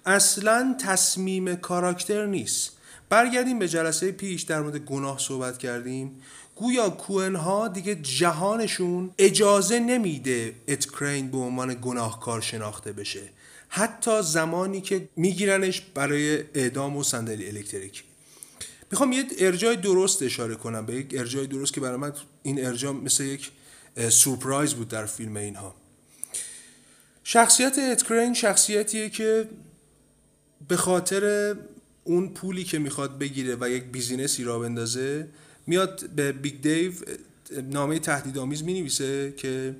اصلا 0.06 0.76
تصمیم 0.80 1.56
کاراکتر 1.56 2.26
نیست. 2.26 2.74
برگردیم 3.08 3.58
به 3.58 3.68
جلسه 3.68 4.12
پیش 4.12 4.42
در 4.42 4.61
مورد 4.61 4.76
گناه 4.76 5.18
صحبت 5.18 5.58
کردیم. 5.58 6.23
گویا 6.56 6.90
کوئن 6.90 7.37
ها 7.37 7.68
دیگه 7.68 7.94
جهانشون 7.94 9.11
اجازه 9.18 9.78
نمیده 9.78 10.54
اد 10.68 10.79
کرین 10.79 11.30
به 11.30 11.37
عنوان 11.37 11.78
گناهکار 11.82 12.40
شناخته 12.40 12.92
بشه. 12.92 13.23
حتی 13.68 14.23
زمانی 14.23 14.80
که 14.80 15.08
میگیرنش 15.16 15.80
برای 15.94 16.44
اعدام 16.54 16.96
و 16.96 17.02
صندلی 17.02 17.49
الکتریکی. 17.49 18.02
می‌خوام 18.90 19.12
یه 19.12 19.25
ارجاع 19.38 19.76
درست 19.76 20.23
اشاره 20.23 20.54
کنم 20.54 20.87
به 20.87 20.94
یک 20.94 21.14
ارجاع 21.18 21.46
درست 21.46 21.73
که 21.73 21.80
برای 21.80 21.96
من 21.96 22.12
این 22.42 22.66
ارجاع 22.66 22.92
مثل 22.92 23.25
یک 23.25 23.50
سورپرایز 24.08 24.75
بود 24.75 24.88
در 24.88 25.06
فیلم 25.06 25.37
اینها. 25.37 25.75
شخصیت 27.25 27.78
اد 27.78 27.88
کرین 27.88 28.34
شخصیتیه 28.34 29.11
که 29.11 29.49
به 30.68 30.76
خاطر 30.76 31.54
اون 32.04 32.28
پولی 32.28 32.64
که 32.64 32.78
می‌خواد 32.78 33.18
بگیره 33.18 33.56
و 33.61 33.70
یک 33.70 33.84
business 33.84 34.44
ی 34.44 34.49
راه 34.49 34.58
بندازه 34.58 35.28
میاد 35.66 36.11
به 36.16 36.32
بیگ 36.32 36.61
دیو 36.61 36.92
نامه 37.70 37.99
تهدیدآمیز 37.99 38.64
می‌نویسه 38.64 39.34
که 39.37 39.76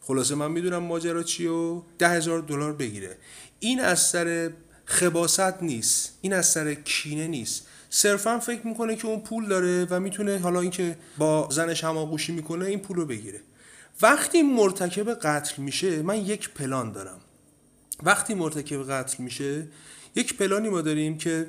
خلاصه 0.00 0.34
من 0.34 0.50
می‌دونم 0.50 0.82
ماجرا 0.82 1.22
چیه 1.22 1.46
و 1.46 1.82
ده 1.98 2.08
هزار 2.08 2.40
دلار 2.40 2.72
بگیره. 2.72 3.16
این 3.60 3.80
از 3.80 4.00
سر 4.00 4.50
خباست 4.84 5.62
نیست 5.62 6.18
این 6.20 6.32
از 6.32 6.46
سر 6.46 6.74
کینه 6.74 7.26
نیست. 7.26 7.66
صرفا 7.90 8.38
فکر 8.38 8.66
می‌کنه 8.66 8.96
که 8.96 9.06
اون 9.06 9.20
پول 9.20 9.48
داره 9.48 9.86
و 9.90 10.00
می‌تونه 10.00 10.38
حالا 10.38 10.60
اینکه 10.60 10.98
با 11.18 11.48
زنش 11.50 11.84
هماغوشی 11.84 12.32
می‌کنه 12.32 12.64
این 12.64 12.78
پول 12.78 12.96
رو 12.96 13.06
بگیره. 13.06 13.40
وقتی 14.02 14.42
مرتکب 14.42 15.14
قتل 15.14 15.62
میشه 15.62 16.02
من 16.02 16.16
یک 16.16 16.50
پلان 16.50 16.92
دارم. 16.92 17.20
وقتی 18.02 18.34
مرتکب 18.34 18.90
قتل 18.90 19.22
میشه 19.22 19.68
یک 20.14 20.36
پلانی 20.36 20.68
ما 20.68 20.80
داریم 20.80 21.18
که 21.18 21.46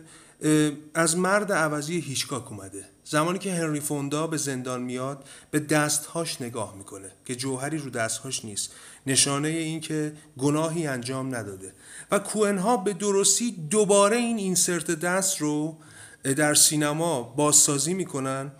از 0.93 1.17
مرد 1.17 1.51
عوضی 1.51 1.99
هیچکاک 1.99 2.51
اومده. 2.51 2.85
زمانی 3.05 3.39
که 3.39 3.53
هنری 3.53 3.79
فوندا 3.79 4.27
به 4.27 4.37
زندان 4.37 4.81
میاد 4.81 5.25
به 5.51 5.59
دستهاش 5.59 6.41
نگاه 6.41 6.75
می‌کنه 6.77 7.11
که 7.25 7.35
جوهری 7.35 7.77
رو 7.77 7.89
دستهاش 7.89 8.45
نیست. 8.45 8.73
نشانه 9.07 9.47
این 9.47 9.79
که 9.79 10.13
گناهی 10.37 10.87
انجام 10.87 11.35
نداده. 11.35 11.73
و 12.11 12.19
کوهنها 12.19 12.77
به 12.77 12.93
درستی 12.93 13.51
دوباره 13.51 14.17
این 14.17 14.37
اینسرت 14.37 14.91
دست 14.91 15.41
رو 15.41 15.77
در 16.23 16.53
سینما 16.53 17.23
بازسازی 17.23 17.93
می‌کنن 17.93 18.51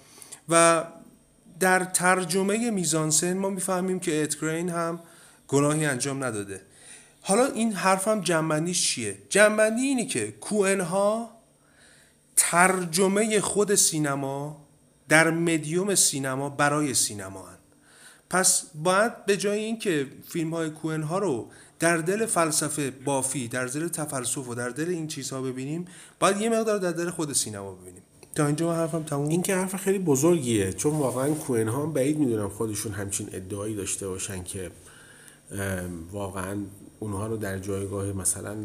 و 0.50 0.84
در 1.60 1.84
ترجمه 1.84 2.72
میزانسن 2.72 3.38
ما 3.38 3.50
می‌فهمیم 3.50 4.00
که 4.00 4.24
ادگرین 4.24 4.70
هم 4.70 5.00
گناهی 5.48 5.86
انجام 5.86 6.24
نداده. 6.24 6.62
حالا 7.26 7.46
این 7.46 7.74
حرفم 7.74 8.22
جنبندیش 8.22 8.88
چیه؟ 8.88 9.18
جنبندی 9.30 9.82
اینی 9.82 10.06
که 10.06 10.32
کوهنها 10.32 11.30
ترجمه 12.36 13.42
خود 13.42 13.76
سینما 13.76 14.66
در 15.10 15.30
مدیوم 15.32 15.96
سینما 15.96 16.50
برای 16.50 16.94
سینما 16.94 17.48
هن. 17.48 17.58
پس 18.30 18.64
باید 18.76 19.26
به 19.26 19.38
جای 19.38 19.60
اینکه 19.60 20.08
فیلم 20.28 20.54
های 20.54 20.70
کوهن 20.70 21.04
ها 21.04 21.18
رو 21.18 21.50
در 21.80 21.98
دل 21.98 22.26
فلسفه 22.26 22.92
بافی 22.92 23.48
در 23.48 23.66
دل 23.66 23.88
تفلسف 23.88 24.48
و 24.48 24.56
در 24.56 24.70
دل 24.70 24.90
این 24.90 25.08
چیزها 25.08 25.42
ببینیم 25.42 25.86
باید 26.20 26.42
یه 26.42 26.50
مقدار 26.50 26.80
در 26.80 26.92
دل 26.92 27.10
خود 27.10 27.34
سینما 27.34 27.72
ببینیم 27.72 28.04
تا 28.36 28.46
اینجا 28.46 28.68
من 28.70 28.76
حرفم 28.76 29.04
تموم 29.04 29.28
این 29.28 29.42
که 29.42 29.56
حرف 29.56 29.76
خیلی 29.76 30.00
بزرگیه 30.00 30.74
چون 30.74 30.94
واقعا 30.94 31.30
کوهن 31.34 31.68
ها 31.68 31.86
بعید 31.86 32.18
می‌دونم 32.20 32.50
خودشون 32.50 32.92
همچین 32.92 33.30
ادعایی 33.32 33.76
داشته 33.76 34.08
باشن 34.08 34.44
که 34.44 34.72
واقعا 36.12 36.58
اونها 37.04 37.28
رو 37.28 37.38
در 37.38 37.60
جایگاه 37.60 38.06
مثلا 38.06 38.56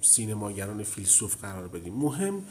سینماگران 0.00 0.82
فیلسوف 0.82 1.36
قرار 1.42 1.68
بدیم. 1.68 1.94
مهم 1.94 2.42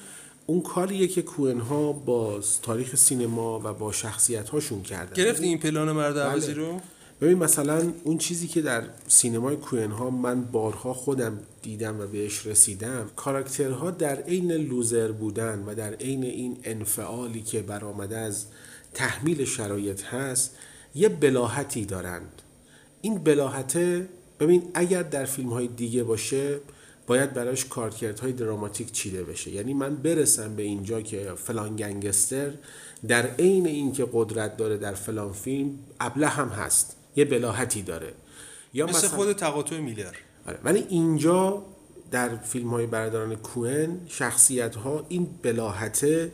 اون 0.46 0.62
کاریه 0.62 1.08
که 1.08 1.22
کوهن 1.22 1.60
ها 1.60 1.92
با 1.92 2.40
تاریخ 2.62 2.96
سینما 2.96 3.60
و 3.60 3.74
با 3.74 3.92
شخصیت 3.92 4.50
هاشون 4.50 4.82
کردن. 4.82 5.14
گرفتی 5.14 5.46
این 5.46 5.60
پلان 5.60 5.92
مرد 5.92 6.18
عوضی 6.18 6.54
رو؟ 6.54 6.82
ببین 7.22 7.38
مثلا 7.38 7.94
اون 8.04 8.18
چیزی 8.18 8.48
که 8.48 8.62
در 8.62 8.84
سینمای 9.08 9.56
کوهن 9.56 9.92
ها 9.92 10.10
من 10.10 10.44
بارها 10.44 10.94
خودم 10.94 11.40
دیدم 11.62 12.00
و 12.00 12.08
بهش 12.08 12.46
رسیدم 12.46 13.10
کاراکترها 13.16 13.92
در 13.92 14.22
عین 14.22 14.52
لوزر 14.52 15.12
بودن 15.12 15.64
و 15.68 15.76
در 15.76 15.94
عین 15.94 16.24
این 16.24 16.58
انفعالی 16.64 17.42
که 17.42 17.62
برآمده 17.62 18.18
از 18.18 18.46
تحمیل 18.94 19.46
شرایط 19.46 20.04
هست 20.04 20.56
یه 20.96 21.10
بلاحتی 21.10 21.86
دارند. 21.86 22.42
این 23.02 23.18
بلاحته 23.18 24.10
ببین 24.40 24.64
اگر 24.74 25.04
در 25.04 25.26
فیلم 25.26 25.50
های 25.50 25.68
دیگه 25.68 26.04
باشه 26.04 26.60
باید 27.08 27.34
براش 27.34 27.66
کارکردهای 27.66 28.32
دراماتیک 28.32 28.92
چیده 28.92 29.24
بشه. 29.24 29.52
یعنی 29.52 29.74
من 29.74 29.96
برسم 29.96 30.56
به 30.56 30.64
اینجا 30.64 31.02
که 31.02 31.34
فلان 31.36 31.76
گنگستر 31.76 32.52
در 33.08 33.28
عین 33.28 33.68
اینکه 33.68 34.10
قدرت 34.14 34.58
داره 34.58 34.78
در 34.78 34.94
فلان 34.94 35.34
فیلم 35.34 35.80
ابله 36.00 36.28
هم 36.28 36.50
هست. 36.50 36.96
یه 37.16 37.26
بلاحتی 37.26 37.82
داره. 37.82 38.14
یا 38.74 38.86
مثل 38.86 39.08
خود 39.08 39.34
تقاطع 39.34 39.80
میلر 39.80 40.14
آره. 40.48 40.60
ولی 40.64 40.86
اینجا 40.90 41.66
در 42.12 42.38
فیلم 42.38 42.70
های 42.70 42.86
برداران 42.86 43.36
کوهن 43.36 44.00
شخصیت 44.08 44.76
ها 44.76 45.06
این 45.10 45.30
بلاحته 45.42 46.32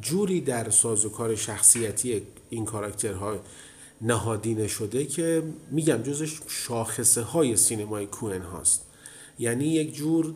جوری 0.00 0.40
در 0.40 0.70
سازوکار 0.70 1.34
شخصیتی 1.34 2.22
این 2.50 2.64
کاراکترها 2.64 3.40
نهادینه 4.02 4.68
شده 4.68 5.04
که 5.04 5.42
میگم 5.70 6.02
جزش 6.02 6.38
شاخصه 6.48 7.22
های 7.22 7.56
سینمای 7.56 8.06
کوهن 8.06 8.42
هاست. 8.42 8.86
یعنی 9.38 9.68
یک 9.68 9.94
جور 9.94 10.34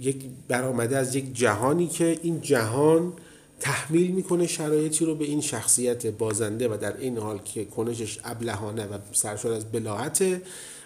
یک 0.00 0.24
برآمده 0.48 0.96
از 0.96 1.14
یک 1.14 1.34
جهانی 1.34 1.86
که 1.86 2.18
این 2.22 2.40
جهان 2.40 3.12
تحمیل 3.60 4.10
می‌کنه 4.10 4.46
شرایطی 4.46 5.04
رو 5.04 5.14
به 5.14 5.24
این 5.24 5.40
شخصیت 5.40 6.06
بازنده 6.06 6.68
و 6.68 6.76
در 6.80 6.96
این 6.96 7.18
حال 7.18 7.38
که 7.38 7.64
کنشش 7.64 8.18
ابلهانه 8.24 8.86
و 8.86 8.98
سرشار 9.12 9.52
از 9.52 9.72
بلاحته 9.72 10.42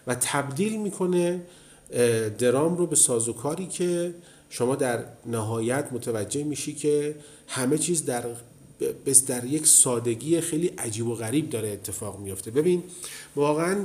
و 0.06 0.14
تبدیل 0.14 0.80
می‌کنه 0.80 1.40
درام 2.38 2.76
رو 2.76 2.86
به 2.86 2.96
سازوکاری 2.96 3.66
که 3.66 4.14
شما 4.48 4.76
در 4.76 5.04
نهایت 5.26 5.88
متوجه 5.92 6.44
میشی 6.44 6.74
که 6.74 7.14
همه 7.48 7.78
چیز 7.78 8.04
در 8.04 8.26
بس 9.06 9.26
در 9.26 9.44
یک 9.44 9.66
سادگی 9.66 10.40
خیلی 10.40 10.66
عجیب 10.66 11.06
و 11.06 11.14
غریب 11.14 11.50
داره 11.50 11.68
اتفاق 11.68 12.20
میفته. 12.20 12.50
ببین 12.50 12.82
واقعا 13.36 13.76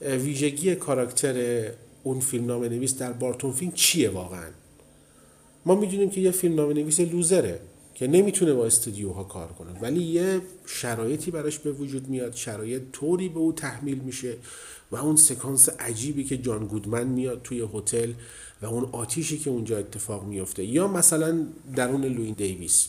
ویژگی 0.00 0.74
کاراکتر 0.74 1.70
اون 2.02 2.20
فیلم 2.20 2.46
نام 2.46 2.64
نویس 2.64 2.98
در 2.98 3.12
بارتون 3.12 3.52
فیلم 3.52 3.72
چیه 3.72 4.10
واقعا؟ 4.10 4.48
ما 5.66 5.74
می‌دونیم 5.74 6.10
که 6.10 6.20
یه 6.20 6.30
فیلم 6.30 6.54
نام 6.54 6.72
نویس 6.72 7.00
لوزره 7.00 7.60
که 7.94 8.06
نمی‌تونه 8.06 8.54
با 8.54 8.66
استودیوها 8.66 9.24
کار 9.24 9.48
کنه 9.48 9.80
ولی 9.80 10.02
یه 10.02 10.40
شرایطی 10.66 11.30
براش 11.30 11.58
به 11.58 11.72
وجود 11.72 12.08
میاد 12.08 12.34
شرایط 12.34 12.82
طوری 12.92 13.28
به 13.28 13.38
او 13.38 13.52
تحمیل 13.52 13.98
میشه 13.98 14.36
و 14.90 14.96
اون 14.96 15.16
سکانس 15.16 15.68
عجیبی 15.68 16.24
که 16.24 16.36
جان 16.36 16.66
گودمن 16.66 17.06
میاد 17.06 17.40
توی 17.42 17.68
هتل 17.74 18.12
و 18.62 18.66
اون 18.66 18.88
آتیشی 18.92 19.38
که 19.38 19.50
اونجا 19.50 19.78
اتفاق 19.78 20.24
میفته 20.24 20.64
یا 20.64 20.88
مثلا 20.88 21.46
درون 21.76 22.04
لوین 22.04 22.34
دیویس. 22.34 22.88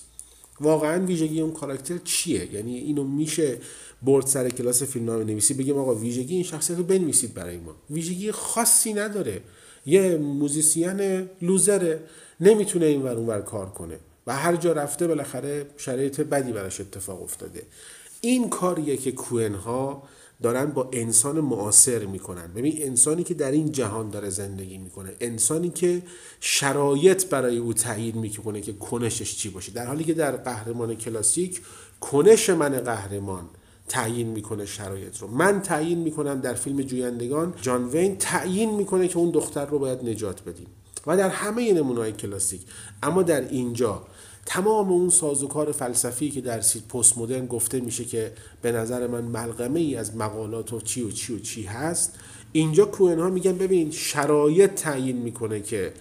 واقعا 0.60 1.06
ویژگی 1.06 1.42
اون 1.42 1.54
کاراکتر 1.54 1.98
چیه؟ 1.98 2.54
یعنی 2.54 2.78
اینو 2.78 3.04
میشه 3.04 3.58
برد 4.02 4.26
سر 4.26 4.50
کلاس 4.50 4.84
فیلمنامه 4.84 5.24
نویسی 5.24 5.54
بگیم 5.54 5.78
آقا 5.78 5.96
ویژگی 5.96 6.36
این 6.36 6.44
شخصیت 6.44 6.78
رو 6.78 6.84
بنویسید 6.84 7.34
برای 7.34 7.58
ما. 7.58 7.76
ویژگی 7.90 8.32
خاصی 8.32 8.94
نداره. 8.94 9.42
یه 9.86 10.18
موزیسین 10.18 11.30
لوزره 11.42 12.00
نمی‌تونه 12.40 12.86
این 12.86 13.02
ور 13.02 13.16
اونور 13.16 13.42
کار 13.42 13.70
کنه 13.70 14.00
و 14.28 14.36
هر 14.36 14.56
جا 14.56 14.72
رفته 14.74 15.08
بالاخره 15.08 15.66
شرایط 15.78 16.22
بدی 16.22 16.52
براش 16.52 16.82
اتفاق 16.82 17.24
افتاده. 17.24 17.64
این 18.22 18.50
کاریه 18.50 18.98
که 18.98 19.12
کوهن 19.12 19.56
ها 19.56 20.04
دارن 20.42 20.66
با 20.66 20.90
انسان 20.94 21.40
معاصر 21.40 22.06
می‌کنن. 22.06 22.54
ببین 22.54 22.74
انسانی 22.80 23.24
که 23.24 23.34
در 23.34 23.52
این 23.52 23.72
جهان 23.72 24.10
داره 24.10 24.30
زندگی 24.30 24.78
می‌کنه 24.78 25.16
انسانی 25.22 25.70
که 25.70 26.02
شرایط 26.40 27.26
برای 27.26 27.58
او 27.58 27.74
تعیین 27.74 28.18
می‌کنه 28.18 28.62
که 28.62 28.74
کنشش 28.74 29.36
چی 29.36 29.50
باشه. 29.50 29.72
در 29.72 29.86
حالی 29.86 30.04
که 30.04 30.14
در 30.14 30.36
قهرمان 30.36 30.96
کلاسیک 30.96 31.62
کنش 32.00 32.50
من 32.50 32.70
قهرمان 32.70 33.46
تعیین 33.88 34.28
می‌کنه 34.28 34.66
شرایط 34.66 35.18
رو. 35.18 35.28
من 35.28 35.62
تعیین 35.62 36.00
می‌کنم 36.00 36.42
در 36.42 36.54
فیلم 36.54 36.82
جویندگان 36.82 37.54
جان 37.62 37.86
وین 37.86 38.18
تعیین 38.18 38.76
می‌کنه 38.76 39.08
که 39.08 39.18
اون 39.18 39.32
دختر 39.32 39.66
رو 39.66 39.80
باید 39.80 40.10
نجات 40.10 40.44
بدیم. 40.44 40.68
و 41.08 41.18
در 41.18 41.30
همه 41.30 41.74
نمونه‌های 41.74 42.12
کلاسیک. 42.12 42.62
اما 43.04 43.24
در 43.24 43.50
اینجا 43.50 44.04
تمام 44.46 44.92
اون 44.92 45.10
سازوکار 45.10 45.72
فلسفی 45.72 46.30
که 46.30 46.42
در 46.42 46.60
پست 46.90 47.18
مدرن 47.18 47.46
گفته 47.46 47.80
میشه 47.80 48.06
که 48.06 48.34
به 48.62 48.72
نظر 48.72 49.08
من 49.08 49.24
ملغمه 49.24 49.80
ای 49.80 49.96
از 49.96 50.16
مقالات 50.16 50.74
و 50.74 50.82
چی 50.82 51.02
و 51.02 51.12
چی 51.12 51.34
و 51.34 51.40
چی 51.40 51.64
هست 51.64 52.14
اینجا 52.52 52.86
کوهن 52.86 53.20
ها 53.20 53.30
میگن 53.30 53.58
ببین 53.58 53.92
شرایط 53.92 54.74
تعیین 54.74 55.18
می‌کنه 55.18 55.60
که 55.60 55.94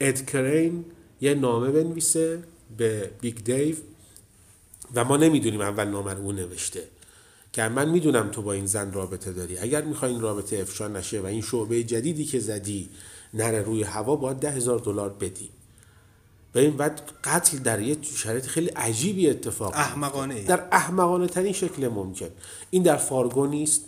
اد 0.00 0.26
کرین 0.26 0.84
یه 1.20 1.34
نامه 1.34 1.70
بنویسه 1.70 2.42
به 2.78 3.10
بیگ 3.20 3.44
دیو 3.44 3.76
و 4.94 5.04
ما 5.04 5.16
نمی‌دونیم 5.16 5.60
اول 5.60 5.84
نامه 5.84 6.14
رو 6.14 6.32
نوشته. 6.32 6.82
که 7.52 7.62
من 7.68 7.90
می‌دونم 7.90 8.28
تو 8.28 8.42
با 8.42 8.52
این 8.52 8.66
زن 8.66 8.92
رابطه 8.92 9.32
داری. 9.32 9.58
اگر 9.58 9.82
می‌خوای 9.82 10.12
این 10.12 10.20
رابطه 10.20 10.58
افشا 10.58 10.88
نشه 10.88 11.20
و 11.20 11.26
این 11.26 11.40
شعبه 11.40 11.82
جدیدی 11.82 12.24
که 12.24 12.40
زدی 12.40 12.88
نره 13.34 13.62
روی 13.62 13.82
هوا 13.82 14.16
باید 14.16 14.36
ده 14.36 14.50
هزار 14.50 14.78
دلار 14.78 15.10
بدی. 15.10 15.50
این 16.60 16.76
بعد 16.76 17.02
قتل 17.24 17.58
در 17.58 17.80
یه 17.80 17.96
شرایط 18.02 18.46
خیلی 18.46 18.68
عجیبی 18.68 19.30
اتفاق 19.30 19.72
احمقانه 19.74 20.44
در 20.44 20.64
احمقانه 20.72 21.26
ترین 21.26 21.52
شکل 21.52 21.88
ممکن. 21.88 22.28
این 22.70 22.82
در 22.82 22.96
فارگو 22.96 23.46
نیست 23.46 23.80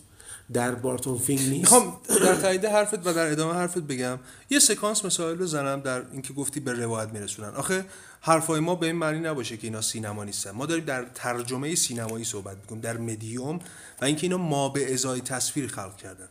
در 0.52 0.74
بارتون 0.74 1.18
فینک 1.18 1.40
نیست. 1.40 1.72
می‌خوام 1.72 2.00
در 2.08 2.34
تایید 2.34 2.64
حرفت 2.64 3.06
و 3.06 3.12
در 3.12 3.32
ادامه 3.32 3.54
حرفت 3.54 3.78
بگم 3.78 4.18
یه 4.50 4.58
سکانس 4.58 5.04
مسائل 5.04 5.36
بزنم 5.36 5.80
در 5.80 6.02
اینکه 6.12 6.32
گفتی 6.32 6.60
به 6.60 6.72
روایت 6.72 7.08
میرسونن. 7.08 7.54
آخه 7.54 7.84
حرفای 8.20 8.60
ما 8.60 8.74
به 8.74 8.86
این 8.86 8.96
معنی 8.96 9.18
نباشه 9.18 9.56
که 9.56 9.66
اینا 9.66 9.80
سینما 9.80 10.24
نیستن. 10.24 10.50
ما 10.50 10.66
داریم 10.66 10.84
در 10.84 11.04
ترجمه 11.14 11.74
سینمایی 11.74 12.24
صحبت 12.24 12.56
می‌کنیم 12.56 12.80
در 12.80 12.96
مدیوم 12.96 13.60
و 14.00 14.04
اینکه 14.04 14.22
اینا 14.22 14.38
ما 14.38 14.68
به 14.68 14.94
ازای 14.94 15.20
تصویر 15.20 15.68
خلق 15.68 15.96
کردن. 15.96 16.28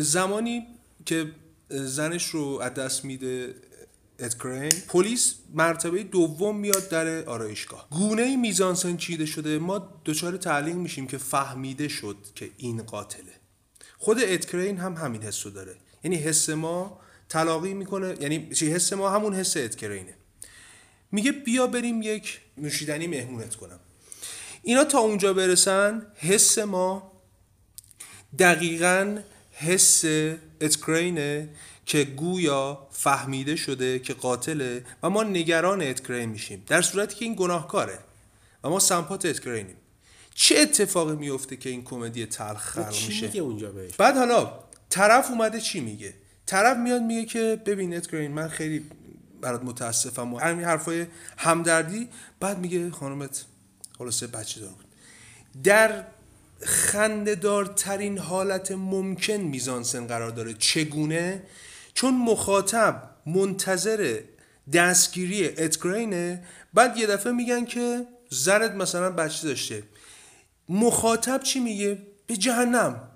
زمانی 0.00 0.66
که 1.06 1.30
زنش 1.70 2.26
رو 2.26 2.58
از 2.62 2.74
دست 2.74 3.04
میده 3.04 3.54
ادکرین 4.18 4.72
پلیس 4.88 5.34
مرتبه 5.54 6.02
دوم 6.02 6.56
میاد 6.56 6.88
در 6.88 7.24
آرایشگاه. 7.24 7.88
گونه 7.90 8.36
میزانسن 8.36 8.96
چیده 8.96 9.26
شده 9.26 9.58
ما 9.58 9.88
دچار 10.04 10.36
تعلیق 10.36 10.74
میشیم 10.74 11.06
که 11.06 11.18
فهمیده 11.18 11.88
شد 11.88 12.16
که 12.34 12.50
این 12.56 12.82
قاتله. 12.82 13.32
خود 13.98 14.18
ادکرین 14.20 14.76
هم 14.76 14.94
همین 14.94 15.22
حسو 15.22 15.50
داره. 15.50 15.76
یعنی 16.04 16.16
حس 16.16 16.48
ما 16.48 17.00
تلاقی 17.28 17.74
می‌کنه 17.74 18.14
یعنی 18.20 18.50
چی؟ 18.54 18.72
حس 18.72 18.92
ما 18.92 19.10
همون 19.10 19.34
حس 19.34 19.56
ادکرینه 19.56 20.14
میگه 21.12 21.32
بیا 21.32 21.66
بریم 21.66 22.02
یک 22.02 22.40
نوشیدنی 22.58 23.06
مهمونت 23.06 23.54
کنم. 23.54 23.80
اینا 24.62 24.84
تا 24.84 24.98
اونجا 24.98 25.34
برسن 25.34 26.06
حس 26.16 26.58
ما 26.58 27.12
دقیقا 28.38 29.18
حس 29.52 30.04
ادکرینه 30.60 31.48
که 31.86 32.04
گویا 32.04 32.86
فهمیده 32.90 33.56
شده 33.56 33.98
که 33.98 34.14
قاتله 34.14 34.84
و 35.02 35.10
ما 35.10 35.22
نگران 35.22 35.82
اتکرین 35.82 36.28
میشیم. 36.28 36.62
در 36.66 36.82
صورتی 36.82 37.16
که 37.16 37.24
این 37.24 37.34
گناهکاره 37.38 37.98
و 38.64 38.68
ما 38.70 38.78
سمپات 38.78 39.26
اتکرینیم 39.26 39.76
چه 40.34 40.58
اتفاقی 40.58 41.16
میفته 41.16 41.56
که 41.56 41.70
این 41.70 41.84
کمدی 41.84 42.26
تلخ 42.26 42.60
خلق 42.60 42.86
میشه؟ 42.86 43.26
میگه 43.26 43.40
اونجا 43.40 43.72
بهش؟ 43.72 43.94
بعد 43.96 44.16
حالا 44.16 44.52
طرف 44.90 45.30
اومده 45.30 45.60
چی 45.60 45.80
میگه؟ 45.80 46.14
طرف 46.46 46.76
میاد 46.76 47.02
میگه 47.02 47.24
که 47.24 47.62
ببین 47.66 47.96
اتکرین 47.96 48.32
من 48.32 48.48
خیلی 48.48 48.84
برات 49.40 49.62
متاسفم 49.62 50.34
و 50.34 50.38
همین 50.38 50.64
حرفای 50.64 51.06
همدردی. 51.36 52.08
بعد 52.40 52.58
میگه 52.58 52.90
خانمت 52.90 53.44
خلاصه 53.98 54.26
بچه 54.26 54.60
دار 54.60 54.70
بود. 54.70 54.84
در 55.64 56.04
خندهدارترین 56.62 58.18
حالت 58.18 58.72
ممکن 58.72 59.32
میزانسن 59.32 60.06
قرار 60.06 60.30
داره. 60.30 60.54
چگونه؟ 60.54 61.42
چون 61.94 62.14
مخاطب 62.14 63.10
منتظر 63.26 64.20
دستگیری 64.72 65.48
ادگرینه 65.48 66.44
بعد 66.74 66.96
یه 66.96 67.06
دفعه 67.06 67.32
میگن 67.32 67.64
که 67.64 68.06
زرد 68.30 68.76
مثلا 68.76 69.10
بچه 69.10 69.48
داشته. 69.48 69.82
مخاطب 70.68 71.42
چی 71.42 71.60
میگه؟ 71.60 72.02
به 72.26 72.36
جهنم. 72.36 73.08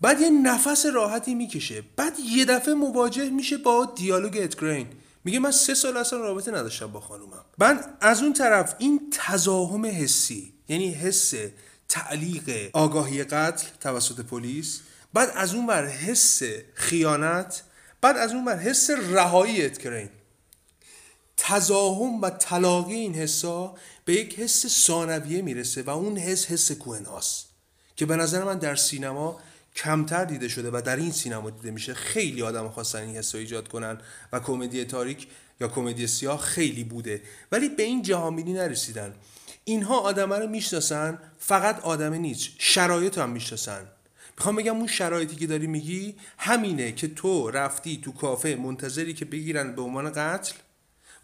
بعد 0.00 0.20
یه 0.20 0.30
نفس 0.30 0.86
راحتی 0.86 1.34
می‌کشه. 1.34 1.82
بعد 1.96 2.18
یه 2.18 2.44
دفعه 2.44 2.74
مواجه 2.74 3.30
میشه 3.30 3.56
با 3.56 3.92
دیالوگ 3.96 4.38
ادگرین 4.42 4.86
میگه 5.24 5.38
من 5.38 5.50
سه 5.50 5.74
سال 5.74 5.96
اصلا 5.96 6.18
رابطه 6.18 6.50
نداشتم 6.50 6.86
با 6.86 7.00
خانومم. 7.00 7.44
بعد 7.58 7.96
از 8.00 8.22
اون 8.22 8.32
طرف 8.32 8.74
این 8.78 9.00
تزاهم 9.12 9.86
حسی 9.86 10.54
یعنی 10.68 10.90
حس 10.90 11.34
تعلیق 11.88 12.70
آگاهی 12.72 13.24
قتل 13.24 13.66
توسط 13.80 14.20
پلیس 14.20 14.80
بعد 15.14 15.32
از 15.34 15.54
اون 15.54 15.66
بر 15.66 15.86
حس 15.86 16.42
خیانت 16.74 17.62
بعد 18.00 18.16
از 18.16 18.32
اون 18.32 18.44
بر 18.44 18.58
حس 18.58 18.90
رهایی 18.90 19.64
اتکرین. 19.64 20.08
تزاهم 21.36 22.22
و 22.22 22.30
تلاقی 22.30 22.94
این 22.94 23.14
حسا 23.14 23.74
به 24.04 24.12
یک 24.12 24.38
حس 24.38 24.66
ثانویه 24.66 25.42
می‌رسه 25.42 25.82
و 25.82 25.90
اون 25.90 26.16
حس 26.16 26.46
حس 26.46 26.72
کوهناست 26.72 27.46
که 27.96 28.06
به 28.06 28.16
نظر 28.16 28.44
من 28.44 28.58
در 28.58 28.76
سینما 28.76 29.40
کمتر 29.76 30.24
دیده 30.24 30.48
شده 30.48 30.70
و 30.70 30.82
در 30.84 30.96
این 30.96 31.12
سینما 31.12 31.50
دیده 31.50 31.70
میشه. 31.70 31.94
خیلی 31.94 32.42
آدم 32.42 32.68
خواستن 32.68 32.98
این 32.98 33.16
حس 33.16 33.34
ایجاد 33.34 33.68
کنن 33.68 33.98
و 34.32 34.40
کمدی 34.40 34.84
تاریک 34.84 35.26
یا 35.60 35.68
کمدی 35.68 36.06
سیاه 36.06 36.40
خیلی 36.40 36.84
بوده. 36.84 37.22
ولی 37.52 37.68
به 37.68 37.82
این 37.82 38.02
جهانبینی 38.02 38.52
نرسیدن. 38.52 39.14
اینها 39.64 40.00
آدمه 40.00 40.38
رو 40.38 40.46
می‌شناسن 40.46 41.18
فقط 41.38 41.80
آدم 41.80 42.14
نیست 42.14 42.48
شرایط 42.58 43.18
هم 43.18 43.30
می‌شناسن. 43.30 43.86
می‌خوام 44.40 44.56
بگم 44.56 44.76
اون 44.76 44.86
شرایطی 44.86 45.36
که 45.36 45.46
داری 45.46 45.66
میگی 45.66 46.14
همینه 46.38 46.92
که 46.92 47.08
تو 47.08 47.50
رفتی 47.50 48.00
تو 48.04 48.12
کافه 48.12 48.54
منتظری 48.54 49.14
که 49.14 49.24
بگیرن 49.24 49.74
به 49.74 49.82
عنوان 49.82 50.10
قتل؟ 50.10 50.52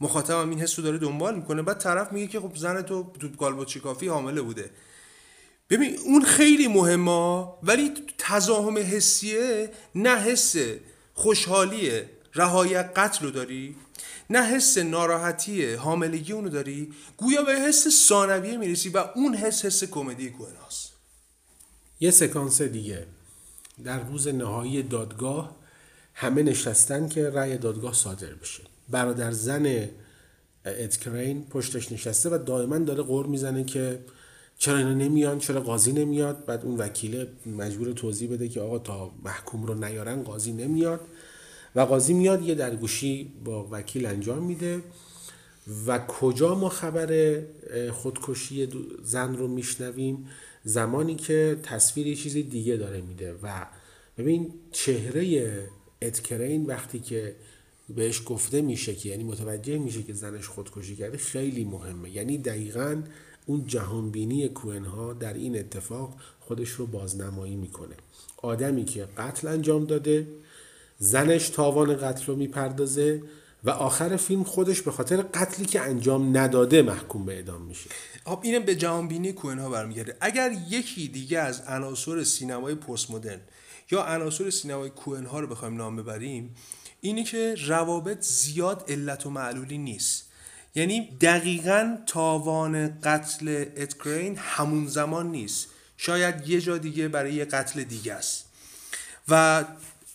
مخاطبم 0.01 0.51
این 0.51 0.61
حسو 0.61 0.83
داره 0.83 0.99
دنبال 0.99 1.37
می‌کنه. 1.37 1.63
بعد 1.63 1.79
طرف 1.79 2.13
میگه 2.13 2.27
که 2.27 2.41
خب 2.41 2.57
زن 2.57 2.83
تو 2.83 3.13
تو 3.21 3.29
گالبوچی 3.29 3.81
کافی 3.81 4.09
حامله 4.09 4.43
بوده. 4.43 4.71
ببین 5.71 5.97
اون 6.05 6.25
خیلی 6.25 6.69
مهمه 6.69 7.49
ولی 7.63 7.93
تزاهم 8.19 8.79
حسیه 8.79 9.71
نه 9.95 10.17
حس 10.17 10.57
خوشحالی 11.15 12.03
رهایی 12.35 12.83
قتل 12.83 13.25
رو 13.25 13.31
داری 13.31 13.77
نه 14.31 14.43
حس 14.43 14.79
ناراحتی 14.79 15.75
حاملگی 15.75 16.33
اونو 16.33 16.49
داری. 16.49 16.93
گویا 17.17 17.43
به 17.43 17.53
حس 17.53 17.89
ثانویه 18.09 18.57
می‌رسی 18.57 18.89
و 18.89 19.05
اون 19.15 19.35
حس 19.35 19.65
حس 19.65 19.85
کمدی 19.85 20.31
کوهناست 20.31 20.86
یه 22.01 22.11
سکانس 22.11 22.63
دیگه. 22.63 23.07
در 23.85 24.05
روز 24.05 24.29
نهایی 24.29 24.83
دادگاه 24.83 25.57
همه 26.15 26.43
نشستن 26.43 27.09
که 27.09 27.31
رأی 27.31 27.59
دادگاه 27.59 27.95
صادر 27.95 28.35
بشه. 28.35 28.63
برادر 28.89 29.33
زن 29.33 29.89
ادکرین 30.65 31.47
پشتش 31.51 31.93
نشسته 31.93 32.31
و 32.31 32.39
دائما 32.39 32.79
داره 32.79 33.03
غور 33.03 33.27
می‌زنه 33.27 33.65
که 33.65 33.99
چرا 34.59 34.77
اینا 34.77 34.95
نمیان 34.95 35.39
چرا 35.39 35.61
قاضی 35.61 35.93
نمیاد. 35.93 36.45
بعد 36.47 36.65
اون 36.65 36.77
وکیل 36.77 37.27
مجبور 37.47 37.93
توضیح 37.93 38.31
بده 38.31 38.49
که 38.49 38.61
آقا 38.61 38.79
تا 38.79 39.11
محکوم 39.25 39.67
رو 39.67 39.75
نیارن 39.75 40.23
قاضی 40.23 40.53
نمیاد. 40.53 41.01
و 41.75 41.81
قاضی 41.81 42.15
میاد 42.15 42.43
یه 42.43 42.55
درگوشی 42.55 43.33
با 43.45 43.69
وکیل 43.71 44.07
انجام 44.07 44.43
میده. 44.43 44.83
و 45.87 45.99
کجا 45.99 46.55
ما 46.55 46.69
خبر 46.69 47.41
خودکشی 47.93 48.69
زن 49.03 49.37
رو 49.37 49.49
میشنویم؟ 49.49 50.29
زمانی 50.67 51.15
که 51.15 51.59
تصویر 51.63 52.07
یه 52.07 52.15
چیز 52.15 52.33
دیگه 52.33 52.77
داره 52.77 53.01
میده 53.01 53.35
و 53.43 53.67
ببین 54.19 54.55
چهره 54.73 55.69
ادکرین 56.01 56.67
وقتی 56.67 56.99
که 56.99 57.37
بهش 57.89 58.23
گفته 58.27 58.61
میشه 58.61 58.95
که 58.95 59.09
یعنی 59.09 59.25
متوجه 59.25 59.79
میشه 59.79 60.03
که 60.03 60.13
زنش 60.13 60.49
خودکشی 60.49 60.97
کرده 60.97 61.19
خیلی 61.19 61.65
مهمه. 61.65 62.11
یعنی 62.11 62.39
دقیقا 62.39 63.03
اون 63.47 63.67
جهانبینی 63.67 64.49
کوهنها 64.49 65.13
در 65.13 65.35
این 65.35 65.59
اتفاق 65.59 66.17
خودش 66.41 66.71
رو 66.71 66.87
بازنمایی 66.87 67.57
می‌کنه. 67.57 67.95
آدمی 68.37 68.85
که 68.85 69.09
قتل 69.17 69.49
انجام 69.49 69.85
داده 69.85 70.27
زنش 70.99 71.49
تاوان 71.49 71.97
قتل 71.97 72.27
رو 72.27 72.37
می‌پردازه 72.37 73.23
و 73.67 73.71
آخر 73.71 74.17
فیلم 74.17 74.45
خودش 74.45 74.83
به 74.83 74.91
خاطر 74.91 75.17
قتلی 75.17 75.67
که 75.67 75.81
انجام 75.81 76.37
نداده 76.37 76.83
محکوم 76.83 77.25
به 77.25 77.33
اعدام 77.33 77.63
میشه. 77.63 77.91
خب 78.25 78.41
اینم 78.43 78.63
به 78.63 78.77
جهانبینی 78.77 79.33
کوهن 79.33 79.59
ها 79.59 79.71
برمیگرده. 79.71 80.17
اگر 80.21 80.53
یکی 80.69 81.09
دیگه 81.09 81.39
از 81.39 81.61
عناصر 81.61 82.25
سینمای 82.25 82.75
پست 82.75 83.11
مدرن 83.11 83.41
یا 83.91 84.05
عناصر 84.05 84.51
سینمای 84.51 84.91
کوهن 84.91 85.27
ها 85.27 85.41
رو 85.41 85.47
بخوایم 85.47 85.77
نام 85.77 85.97
ببریم 85.97 86.55
اینی 87.01 87.25
که 87.25 87.55
روابط 87.67 88.21
زیاد 88.21 88.85
علت 88.89 89.27
و 89.27 89.31
معلولی 89.31 89.79
نیست. 89.79 90.27
یعنی 90.75 91.17
دقیقا 91.21 91.99
تاوان 92.07 93.01
قتل 93.01 93.65
ادکرین 93.77 94.37
همون 94.37 94.87
زمان 94.87 95.31
نیست. 95.31 95.69
شاید 95.97 96.49
یه 96.49 96.61
جا 96.61 96.79
دیگه 96.79 97.09
برای 97.09 97.35
یه 97.35 97.45
قتل 97.45 97.85
دیگه 97.85 98.13
است. 98.13 98.47
و 99.29 99.65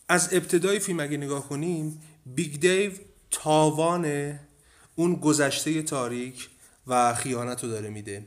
از 0.07 0.33
ابتدای 0.33 0.79
فیلم 0.79 0.99
اگه 0.99 1.17
نگاه 1.17 1.49
کنیم 1.49 2.01
بیگ 2.25 2.59
دیو 2.59 2.91
تاوان 3.31 4.39
اون 4.95 5.15
گذشته 5.15 5.81
تاریک 5.81 6.49
و 6.87 7.13
خیانت 7.13 7.63
رو 7.63 7.69
داره 7.69 7.89
میده. 7.89 8.25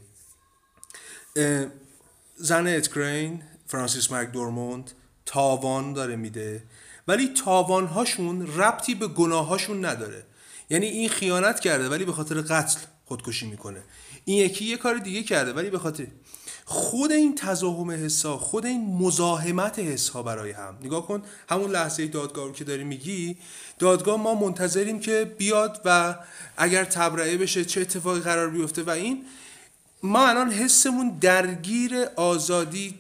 زن 2.36 2.66
اد 2.66 2.79
کرین 2.79 3.42
فرانسیس 3.66 4.12
مک 4.12 4.32
دورمند 4.32 4.90
تاوان 5.26 5.92
داره 5.92 6.16
میده. 6.16 6.62
ولی 7.08 7.28
تاوانهاشون 7.28 8.46
ربطی 8.46 8.94
به 8.94 9.08
گناهاشون 9.08 9.84
نداره. 9.84 10.24
یعنی 10.70 10.86
این 10.86 11.08
خیانت 11.08 11.60
کرده 11.60 11.88
ولی 11.88 12.04
به 12.04 12.12
خاطر 12.12 12.40
قتل 12.40 12.80
خودکشی 13.04 13.46
می‌کنه. 13.46 13.82
این 14.24 14.38
یکی 14.38 14.64
یه 14.64 14.76
کار 14.76 14.98
دیگه 14.98 15.22
کرده 15.22 15.52
ولی 15.52 15.70
به 15.70 15.78
خاطر 15.78 16.06
خود 16.64 17.12
این 17.12 17.34
تزاهم 17.34 17.90
حسا 17.90 18.38
خود 18.38 18.66
این 18.66 18.96
مزاحمت 18.96 19.78
حسا 19.78 20.22
برای 20.22 20.50
هم. 20.50 20.78
نگاه 20.82 21.06
کن 21.06 21.22
همون 21.48 21.70
لحظه 21.70 22.06
دادگاه 22.06 22.52
که 22.52 22.64
داری 22.64 22.84
میگی 22.84 23.36
دادگاه 23.78 24.22
ما 24.22 24.34
منتظریم 24.34 25.00
که 25.00 25.34
بیاد 25.38 25.80
و 25.84 26.14
اگر 26.56 26.84
تبرئه 26.84 27.36
بشه 27.36 27.64
چه 27.64 27.80
اتفاقی 27.80 28.20
قرار 28.20 28.50
بیفته 28.50 28.82
و 28.82 28.90
این. 28.90 29.24
ما 30.02 30.28
الان 30.28 30.50
حسمون 30.50 31.18
درگیر 31.20 32.06
آزادی 32.16 32.94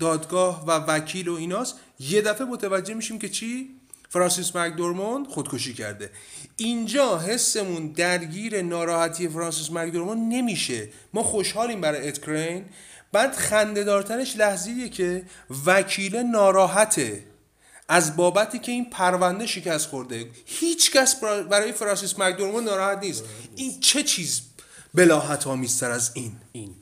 دادگاه 0.00 0.64
و 0.66 0.70
وکیل 0.70 1.28
و 1.28 1.34
ایناست. 1.34 1.74
یه 2.00 2.22
دفعه 2.22 2.46
متوجه 2.46 2.94
میشیم 2.94 3.18
که 3.18 3.28
چی؟ 3.28 3.70
فرانسیس 4.08 4.56
مکدورموند 4.56 5.26
خودکشی 5.26 5.74
کرده. 5.74 6.10
اینجا 6.56 7.18
حسمون 7.18 7.88
درگیر 7.88 8.62
ناراحتی 8.62 9.28
فرانسیس 9.28 9.70
مکدورموند 9.70 10.34
نمیشه. 10.34 10.88
ما 11.14 11.22
خوشحالیم 11.22 11.80
برای 11.80 12.08
ادکرین 12.08 12.64
بعد 13.14 13.34
خندهدارترش 13.34 14.36
لحظیه 14.36 14.88
که 14.88 15.22
وکیل 15.66 16.16
ناراحته 16.16 17.24
از 17.88 18.16
بابتی 18.16 18.58
که 18.58 18.72
این 18.72 18.90
پرونده 18.90 19.46
شکست 19.46 19.88
خورده. 19.88 20.26
هیچ 20.46 20.92
کس 20.92 21.20
برای 21.50 21.72
فرانسیس 21.72 22.18
مکدورموند 22.18 22.68
ناراحت 22.68 22.98
نیست. 22.98 23.24
این 23.56 23.80
چه 23.80 24.02
چیز 24.02 24.42
بلاحت 24.94 25.46
آمیزتر 25.46 25.90
از 25.90 26.10
این؟ 26.14 26.32
این. 26.52 26.74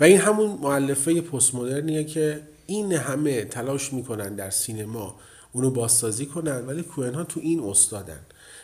و 0.00 0.04
این 0.04 0.20
همون 0.20 0.58
معلفه 0.62 1.20
پست 1.20 1.54
مدرنیه 1.54 2.04
که 2.04 2.42
این 2.66 2.92
همه 2.92 3.44
تلاش 3.44 3.92
می‌کنن 3.92 4.34
در 4.34 4.50
سینما 4.50 5.20
اونو 5.52 5.70
بازسازی 5.70 6.26
کنن 6.26 6.66
ولی 6.66 6.82
کوهن 6.82 7.14
ها 7.14 7.24
تو 7.24 7.40
این 7.40 7.60
استادن. 7.60 8.20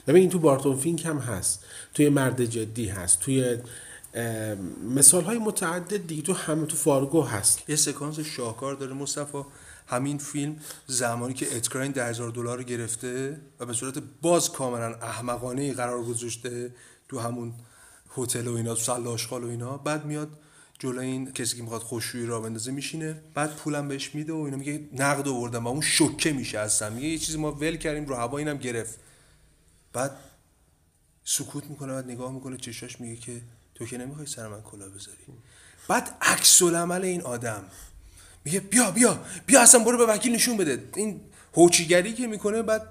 ببین 0.07 0.21
این 0.21 0.31
تو 0.31 0.39
بارتون 0.39 0.77
فینک 0.77 1.07
هم 1.07 1.19
هست. 1.19 1.65
توی 1.95 2.09
مرد 2.09 2.45
جدی 2.45 2.87
هست. 2.89 3.21
توی 3.21 3.57
مثال 4.95 5.25
های 5.25 5.39
متعدد 5.39 6.07
دیگه 6.07 6.23
تو 6.23 6.33
هم 6.33 6.67
تو 6.67 6.77
فارگو 6.77 7.23
هست. 7.23 7.71
یه 7.71 7.77
سکانس 7.77 8.21
شاهکار 8.21 8.75
داره 8.75 8.93
مصطفی. 8.93 9.43
همین 9.87 10.19
فیلم 10.19 10.57
زمانی 10.87 11.35
که 11.35 11.57
اد 11.57 11.63
کرین 11.63 11.93
ده 11.93 12.07
هزار 12.07 12.31
دلار 12.31 12.59
رو 12.59 12.65
گرفته 12.65 13.41
و 13.61 13.67
به 13.67 13.73
صورت 13.73 14.03
باز 14.23 14.53
کاملا 14.53 14.95
احمقانه 14.95 15.73
قرار 15.73 16.03
گذاشته 16.05 16.75
تو 17.09 17.19
همون 17.19 17.53
هتل 18.17 18.49
و 18.49 18.55
اینا 18.55 18.75
سلاشخال 18.75 19.45
و 19.45 19.49
اینا. 19.49 19.77
بعد 19.77 20.05
میاد 20.05 20.29
جلو 20.79 21.01
این 21.01 21.33
کسی 21.33 21.57
که 21.57 21.63
می‌خواد 21.63 21.81
خشکشویی 21.81 22.27
راه 22.27 22.41
بندازه 22.41 22.73
میشینه. 22.73 23.21
بعد 23.35 23.57
پولم 23.57 23.89
بهش 23.89 24.15
میده 24.15 24.33
و 24.33 24.37
اینا 24.37 24.57
میگه 24.57 24.89
نقد 24.93 25.29
آوردم 25.29 25.67
و 25.67 25.69
اون 25.69 25.81
شوکه 25.81 26.33
میشه 26.33 26.59
اصلا. 26.59 26.91
میگه 26.91 27.09
یه 27.09 27.19
چیزی 27.19 27.39
ما 27.39 27.53
ول 27.53 27.77
کردیم 27.77 28.05
رو 28.05 28.15
هوا 28.15 28.39
اینم 28.39 28.57
گرفت. 28.57 28.99
بعد 29.93 30.17
سکوت 31.25 31.65
می‌کنه 31.65 31.93
بعد 31.93 32.11
نگاه 32.11 32.33
می‌کنه 32.33 32.57
چشاش 32.57 33.01
میگه 33.01 33.17
که 33.17 33.41
تو 33.83 33.89
که 33.89 33.99
نمی‌خوای 33.99 34.27
سر 34.27 34.49
من 34.49 34.63
کلا 34.63 34.89
بذاری. 34.89 35.19
بعد 35.89 36.17
عکس 36.23 36.63
العمل 36.63 37.03
این 37.03 37.23
آدم 37.23 37.65
میگه 38.45 38.61
بیا 38.61 38.91
بیا 38.91 39.25
بیا 39.47 39.63
اصلا 39.63 39.85
برو 39.85 39.99
به 39.99 40.07
وکیل 40.07 40.35
نشون 40.35 40.57
بده. 40.57 40.85
این 40.97 41.21
هوچیگری 41.55 42.15
که 42.15 42.27
می‌کنه 42.27 42.63
بعد 42.63 42.83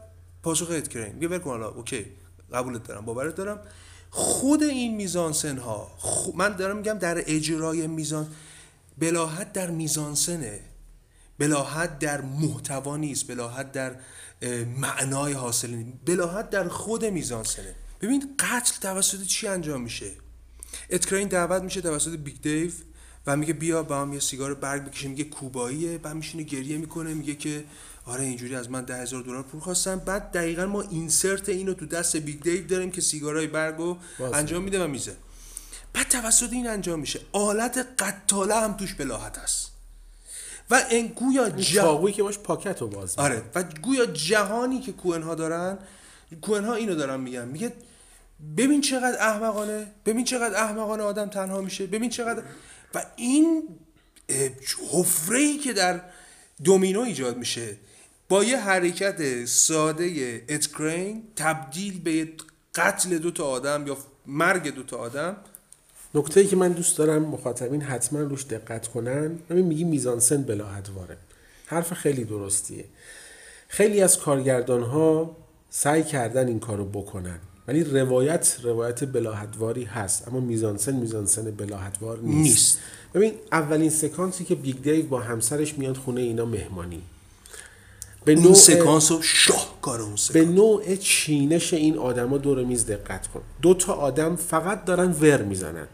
پاسخ 0.43 0.67
ادکرین 0.71 1.13
میگه 1.15 1.27
ول 1.27 1.41
حالا 1.41 1.69
اوکی 1.69 2.05
قبولت 2.53 2.83
دارم 2.83 3.05
باورت 3.05 3.35
دارم. 3.35 3.59
خود 4.09 4.63
این 4.63 4.95
میزانسن 4.95 5.57
ها 5.57 5.91
من 6.35 6.55
دارم 6.55 6.77
میگم 6.77 6.93
در 6.93 7.23
اجرای 7.25 7.87
میزان 7.87 8.27
بلاحت 8.97 9.53
در 9.53 9.69
میزانسنه 9.69 10.59
بلاحت 11.39 11.99
در 11.99 12.21
محتوا 12.21 12.97
نیست 12.97 13.27
بلاحت 13.27 13.71
در 13.71 13.95
معنای 14.77 15.33
حاصل 15.33 15.69
نیست 15.69 15.97
بلاهت 16.05 16.49
در 16.49 16.67
خود 16.67 17.05
میزانسنه. 17.05 17.75
ببین 18.01 18.35
قتل 18.39 18.73
توسط 18.81 19.23
چی 19.23 19.47
انجام 19.47 19.81
میشه؟ 19.81 20.11
اد 20.89 20.96
کرین 20.96 21.27
دعوت 21.27 21.61
میشه 21.63 21.81
توسط 21.81 22.15
بیگ 22.15 22.41
دیو 22.41 22.71
و 23.27 23.35
میگه 23.35 23.53
بیا 23.53 23.83
با 23.83 24.01
هم 24.01 24.13
یه 24.13 24.19
سیگار 24.19 24.53
برگ 24.53 24.85
بکشیم. 24.85 25.09
میگه 25.09 25.23
کوباییه. 25.23 25.97
بعد 25.97 26.15
میشینه 26.15 26.43
گریه 26.43 26.77
می‌کنه. 26.77 27.13
میگه 27.13 27.35
که 27.35 27.63
آره 28.05 28.23
اینجوری 28.23 28.55
از 28.55 28.69
من 28.69 28.85
ده 28.85 28.95
هزار 28.95 29.23
دلار 29.23 29.43
پول 29.43 29.61
خواستم 29.61 29.99
بعد 29.99 30.31
دقیقا 30.31 30.65
ما 30.65 30.81
insert 30.81 31.49
اینو 31.49 31.73
تو 31.73 31.85
دست 31.85 32.17
بیگ 32.17 32.41
دیو 32.41 32.67
داریم 32.67 32.91
که 32.91 33.01
سیگارای 33.01 33.47
برگو 33.47 33.97
انجام 34.33 34.63
میده 34.63 34.83
و 34.83 34.87
میزه. 34.87 35.15
بعد 35.93 36.07
توسط 36.07 36.53
این 36.53 36.67
انجام 36.67 36.99
میشه. 36.99 37.19
آلت 37.31 37.87
قتاله 37.99 38.55
هم 38.55 38.73
توش 38.73 38.93
بلاهت 38.93 39.37
هست. 39.37 39.71
و 40.69 40.85
این 40.89 41.07
گویا 41.07 41.49
جهانی 41.49 42.11
که 42.11 42.23
باش 42.23 42.39
پاکت 42.39 42.81
رو 42.81 42.87
باز 42.87 43.15
آره. 43.17 43.43
و 43.55 43.63
گویا 43.63 44.05
جهانی 44.05 44.79
که 44.79 44.91
کوهن 44.91 45.35
دارن 45.35 45.77
کوهن 46.41 46.65
ها 46.65 46.73
اینو 46.73 46.95
دارن 46.95 47.19
میگن. 47.19 47.47
میگه 47.47 47.73
ببین 48.57 48.81
چقدر 48.81 49.17
احمقانه 49.19 49.87
ببین 50.05 50.25
چقدر 50.25 50.63
احمقانه 50.63 51.03
آدم 51.03 51.27
تنها 51.29 51.61
میشه 51.61 51.87
ببین 51.87 52.09
چقدر 52.09 52.43
و 52.93 53.05
این 53.15 53.63
حفره 54.91 55.39
ای 55.39 55.57
که 55.57 55.73
در 55.73 56.01
دومینو 56.63 56.99
ایجاد 56.99 57.37
میشه 57.37 57.77
با 58.29 58.43
یه 58.43 58.57
حرکت 58.57 59.45
ساده 59.45 60.41
اتکرین 60.49 61.23
تبدیل 61.35 61.99
به 61.99 62.27
قتل 62.75 63.17
دو 63.17 63.31
تا 63.31 63.45
آدم 63.45 63.87
یا 63.87 63.97
مرگ 64.25 64.75
دو 64.75 64.83
تا 64.83 64.97
آدم. 64.97 65.37
نکته 66.15 66.39
ای 66.39 66.47
که 66.47 66.55
من 66.55 66.71
دوست 66.71 66.97
دارم 66.97 67.21
مخاطبین 67.21 67.81
حتما 67.81 68.19
روش 68.19 68.45
دقت 68.45 68.87
کنن 68.87 69.39
همین 69.49 69.65
میگی 69.65 69.83
میزانسن 69.83 70.43
بلاهت‌واره. 70.43 71.17
حرف 71.65 71.93
خیلی 71.93 72.23
درستیه. 72.23 72.85
خیلی 73.67 74.01
از 74.01 74.19
کارگردان 74.19 74.83
ها 74.83 75.37
سعی 75.69 76.03
کردن 76.03 76.47
این 76.47 76.59
کارو 76.59 76.85
بکنن. 76.85 77.39
ولی 77.67 77.83
روایت 77.83 78.57
روایت 78.63 79.03
بلاهت‌واری 79.03 79.83
هست 79.83 80.27
اما 80.27 80.39
میزانسن 80.39 80.95
میزانسن 80.95 81.51
بلاهت‌وار 81.51 82.19
نیست. 82.19 82.49
نیست. 82.49 82.79
ببین 83.13 83.33
اولین 83.51 83.89
سکانسی 83.89 84.45
که 84.45 84.55
بیگ 84.55 84.81
دیو 84.81 85.05
با 85.05 85.19
همسرش 85.19 85.77
میاد 85.77 85.97
خونه 85.97 86.21
اینا 86.21 86.45
مهمانی. 86.45 87.01
به 88.25 88.35
نوع 88.35 88.53
سکانس 88.53 89.11
و 89.11 89.21
شاهکار 89.21 90.01
اون 90.01 90.15
سکانس. 90.15 90.31
به 90.31 90.53
نوع 90.53 90.95
چینش 90.95 91.73
این 91.73 91.97
آدما 91.97 92.37
دور 92.37 92.63
میز 92.63 92.85
دقت 92.85 93.27
کن. 93.27 93.41
دو 93.61 93.73
تا 93.73 93.93
آدم 93.93 94.35
فقط 94.35 94.85
دارن 94.85 95.11
ور 95.11 95.41
می‌زنن. 95.41 95.87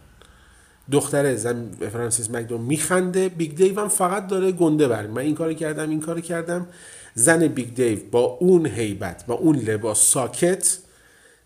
دختر 0.91 1.36
زن 1.36 1.69
فرانسیس 1.91 2.30
مکدورمند 2.30 2.62
میخنده 2.62 3.30
بیگ 3.30 3.56
دیو 3.56 3.80
هم 3.80 3.88
فقط 3.88 4.27
داره 4.27 4.51
گنده 4.51 4.88
بر. 4.88 5.08
من 5.08 5.21
این 5.21 5.36
کارو 5.36 5.53
کردم 5.53 5.89
این 5.89 6.01
کارو 6.01 6.21
کردم. 6.21 6.67
زن 7.15 7.47
بیگ 7.47 7.73
دیو 7.73 7.99
با 8.12 8.19
اون 8.19 8.65
هیبت 8.65 9.25
با 9.25 9.34
اون 9.34 9.56
لباس 9.56 9.99
ساکت 9.99 10.77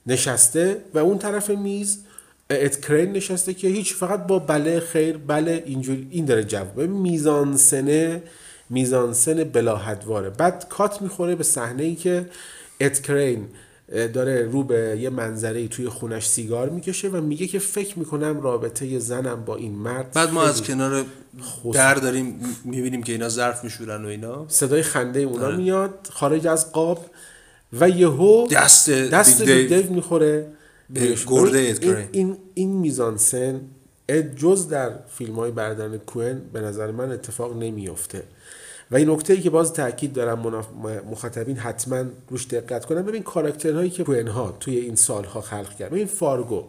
نشسته 0.08 0.82
و 0.94 1.00
اون 1.00 1.18
طرف 1.18 1.50
میز 1.50 2.00
ادکرین 2.50 3.12
نشسته 3.12 3.54
که 3.54 3.68
هیچ 3.68 3.94
فقط 3.94 4.28
با 4.28 4.40
بله 4.40 4.80
خیر 4.80 5.18
بله 5.18 5.64
اینجوری 5.66 6.08
این 6.12 6.26
داره 6.26 6.44
جواب 6.44 6.82
میزانسنه 6.82 8.22
میزانسن 8.70 9.44
بلاهت‌واره. 9.44 10.30
بعد 10.30 10.66
کات 10.70 11.02
می‌خوره 11.02 11.36
به 11.36 11.44
صحنه 11.44 11.84
ای 11.84 11.96
که 11.96 12.30
ادکرین 12.80 13.48
داره 14.14 14.46
رو 14.52 14.64
به 14.64 14.98
یه 15.02 15.10
منظره 15.10 15.68
توی 15.68 15.90
خونش 15.90 16.28
سیگار 16.28 16.70
می‌کشه 16.70 17.10
و 17.10 17.22
میگه 17.22 17.48
که 17.48 17.60
فکر 17.60 18.00
می‌کنم 18.00 18.42
رابطه 18.42 19.00
زنم 19.00 19.46
با 19.46 19.56
این 19.56 19.74
مرد 19.76 20.12
بعد 20.12 20.32
ما 20.32 20.44
از 20.44 20.64
کنار 20.64 21.06
در 21.74 21.96
داریم 21.96 22.40
می‌بینیم 22.64 23.04
که 23.04 23.12
اینا 23.12 23.30
ظرف 23.30 23.64
میشورن 23.64 24.06
و 24.06 24.08
اینا. 24.08 24.46
صدای 24.48 24.82
خنده 24.82 25.20
اونا 25.20 25.46
آره. 25.46 25.58
میاد 25.58 26.08
خارج 26.12 26.48
از 26.48 26.72
قاب. 26.72 27.11
و 27.74 27.90
یهو 27.90 28.48
دست 28.48 28.90
دست 28.90 29.42
دیو 29.42 29.94
می‌خوره. 29.94 30.48
گرده 31.28 31.60
این, 31.60 32.08
این, 32.12 32.38
این 32.54 32.70
میزانسن 32.80 33.62
جز 34.38 34.68
در 34.68 34.92
فیلم 35.10 35.36
های 35.36 35.52
بردن 35.52 35.98
کوهن 35.98 36.42
به 36.54 36.62
نظر 36.62 36.92
من 36.92 37.12
اتفاق 37.12 37.58
نمیفته 37.58 38.24
و 38.92 38.96
این 38.96 39.10
نکته 39.10 39.34
ای 39.34 39.42
که 39.42 39.50
باز 39.50 39.74
تاکید 39.74 40.14
دارم 40.14 40.66
مخاطبین 41.12 41.58
حتما 41.58 42.06
روش 42.30 42.48
دقت 42.48 42.86
کنن. 42.86 43.02
ببین 43.02 43.24
کاراکترهایی 43.24 43.90
که 43.90 44.04
کوئنها 44.04 44.58
توی 44.60 44.78
این 44.78 44.96
سالها 44.96 45.42
خلق 45.42 45.76
کرد. 45.76 45.92
ببین 45.92 46.08
فارگو 46.08 46.64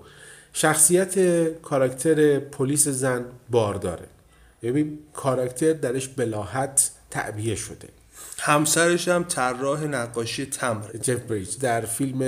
شخصیت 0.53 1.45
کاراکتر 1.63 2.39
پلیس 2.39 2.89
زن 2.89 3.25
بارداره. 3.51 4.07
ببین 4.63 4.99
کاراکتر 5.13 5.73
درش 5.73 6.09
بلاهت 6.09 6.91
تعبیه 7.11 7.55
شده. 7.55 7.89
همسرش 8.45 9.09
هم 9.09 9.25
طراح 9.25 9.85
نقاشی 9.85 10.47
تمبر 10.47 10.97
جف 11.03 11.21
بریج 11.21 11.59
در 11.59 11.81
فیلم 11.81 12.23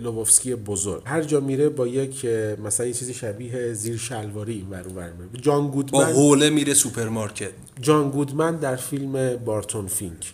لبوفسکی 0.00 0.54
بزرگ. 0.54 1.02
هر 1.04 1.22
جا 1.22 1.40
میره 1.40 1.68
با 1.68 1.86
یک 1.86 2.24
مثلا 2.64 2.86
یه 2.86 2.92
چیزی 2.92 3.14
شبیه 3.14 3.72
زیر 3.72 3.96
شلواری 3.96 4.52
این 4.52 4.70
ور 4.70 5.10
جان 5.40 5.70
گودمن 5.70 5.98
با 5.98 6.04
حوله 6.04 6.50
میره 6.50 6.74
سوپرمارکت. 6.74 7.50
جان 7.80 8.10
گودمن 8.10 8.56
در 8.56 8.76
فیلم 8.76 9.36
بارتون 9.36 9.86
فینک. 9.86 10.32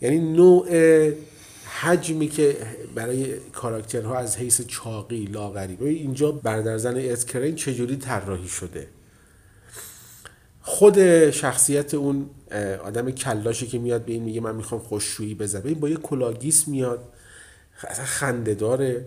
یعنی 0.00 0.18
نوع 0.18 0.68
حجمی 1.80 2.28
که 2.28 2.56
برای 2.94 3.34
کاراکترها 3.52 4.18
از 4.18 4.36
حیث 4.36 4.60
چاقی 4.60 5.24
لاغری. 5.24 5.76
اینجا 5.80 6.32
برادر 6.32 6.78
زن 6.78 6.96
ادکرین 6.96 7.54
چجوری 7.54 7.96
طراحی 7.96 8.48
شده. 8.48 8.86
خود 10.62 11.30
شخصیت 11.30 11.94
اون 11.94 12.30
آدم 12.84 13.10
کلاشی 13.10 13.66
که 13.66 13.78
میاد 13.78 14.04
به 14.04 14.12
این 14.12 14.22
میگه 14.22 14.40
من 14.40 14.56
می‌خوام 14.56 14.80
خشکشویی 14.80 15.34
بزنم. 15.34 15.62
این 15.64 15.80
با 15.80 15.88
یه 15.88 15.96
کلاه‌گیس 15.96 16.68
میاد 16.68 17.08
خنده 18.04 18.54
داره. 18.54 19.06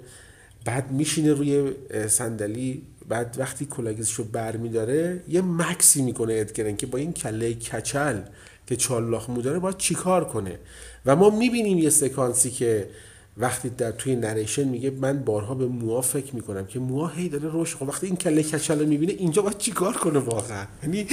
بعد 0.65 0.91
میشینه 0.91 1.33
روی 1.33 1.71
صندلی 2.07 2.81
بعد 3.07 3.35
وقتی 3.39 3.65
کلاه‌گیسش 3.65 4.13
رو 4.13 4.23
بر 4.23 4.57
میداره 4.57 5.23
یه 5.27 5.41
مکثی 5.41 6.01
می‌کنه 6.01 6.33
ادکرین 6.33 6.75
که 6.75 6.85
با 6.85 6.97
این 6.97 7.13
کله 7.13 7.53
کچل 7.53 8.21
که 8.67 8.75
چهار 8.75 9.06
لاخ 9.06 9.29
مو 9.29 9.41
داره 9.41 9.59
باید 9.59 9.77
چیکار 9.77 10.25
کنه؟ 10.25 10.59
و 11.05 11.15
ما 11.15 11.29
می‌بینیم 11.29 11.77
یه 11.77 11.89
سکانسی 11.89 12.51
که 12.51 12.89
وقتی 13.37 13.69
در 13.69 13.91
توی 13.91 14.15
نریشن 14.15 14.63
میگه 14.63 14.89
من 14.89 15.19
بارها 15.19 15.55
به 15.55 15.65
موها 15.65 16.01
فکر 16.01 16.35
می‌کنم 16.35 16.65
که 16.65 16.79
موها 16.79 17.07
هی 17.07 17.29
داره 17.29 17.49
روش 17.49 17.75
خب 17.75 17.89
وقتی 17.89 18.07
این 18.07 18.15
کله 18.15 18.43
کچل 18.43 18.79
رو 18.79 18.85
می‌بینه 18.85 19.13
اینجا 19.13 19.41
باید 19.41 19.57
چیکار 19.57 19.93
کنه 19.93 20.19
واقعا؟ 20.19 20.65
یعنی 20.83 21.07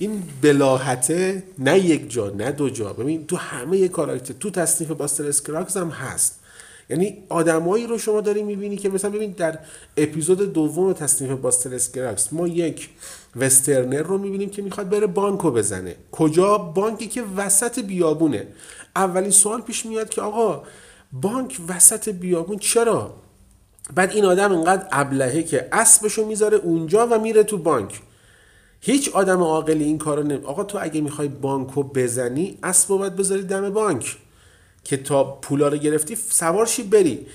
این 0.00 0.22
بلاهته 0.42 1.42
نه 1.58 1.78
یک 1.78 2.10
جا 2.10 2.30
نه 2.30 2.52
دو 2.52 2.70
جا. 2.70 2.92
ببین 2.92 3.26
تو 3.26 3.36
همه 3.36 3.88
کاراکتر 3.88 4.34
تو 4.34 4.50
تصنیف 4.50 4.90
باستر 4.90 5.26
اسکراگز 5.26 5.76
هم 5.76 5.88
هست. 5.88 6.40
یعنی 6.90 7.18
آدمایی 7.28 7.86
رو 7.86 7.98
شما 7.98 8.20
داری 8.20 8.42
می‌بینی 8.42 8.76
که 8.76 8.88
مثلا 8.88 9.10
ببین 9.10 9.30
در 9.30 9.58
اپیزود 9.96 10.52
دوم 10.52 10.92
تصنیف 10.92 11.30
باستر 11.30 11.74
اسکراگز 11.74 12.32
ما 12.32 12.48
یک 12.48 12.88
وسترنر 13.36 14.02
رو 14.02 14.18
می‌بینیم 14.18 14.50
که 14.50 14.62
می‌خواد 14.62 14.88
بره 14.88 15.06
بانکو 15.06 15.50
بزنه. 15.50 15.96
کجا؟ 16.12 16.58
بانکی 16.58 17.06
که 17.06 17.22
وسط 17.36 17.78
بیابونه. 17.78 18.46
اولین 18.96 19.30
سوال 19.30 19.60
پیش 19.60 19.86
میاد 19.86 20.08
که 20.08 20.20
آقا 20.20 20.62
بانک 21.12 21.60
وسط 21.68 22.08
بیابون 22.08 22.58
چرا؟ 22.58 23.14
بعد 23.94 24.10
این 24.10 24.24
آدم 24.24 24.52
اینقدر 24.52 24.86
ابلهه 24.92 25.42
که 25.42 25.68
اسبشو 25.72 26.26
می‌ذاره 26.26 26.56
اونجا 26.56 27.06
و 27.10 27.18
میره 27.18 27.42
تو 27.42 27.58
بانک. 27.58 28.00
هیچ 28.80 29.08
آدم 29.08 29.42
عاقلی 29.42 29.84
این 29.84 29.98
کارو 29.98 30.22
نمی 30.22 30.44
آقا 30.44 30.64
تو 30.64 30.78
اگه 30.80 31.00
می‌خوای 31.00 31.28
بانکو 31.28 31.82
بزنی 31.82 32.58
اسب 32.62 32.88
باید 32.88 33.16
بذاری 33.16 33.42
دم 33.42 33.70
بانک. 33.70 34.16
که 34.84 34.96
تا 34.96 35.24
پولا 35.24 35.68
رو 35.68 35.76
گرفتی 35.76 36.16
سوارشی 36.16 36.82
بری. 36.82 37.26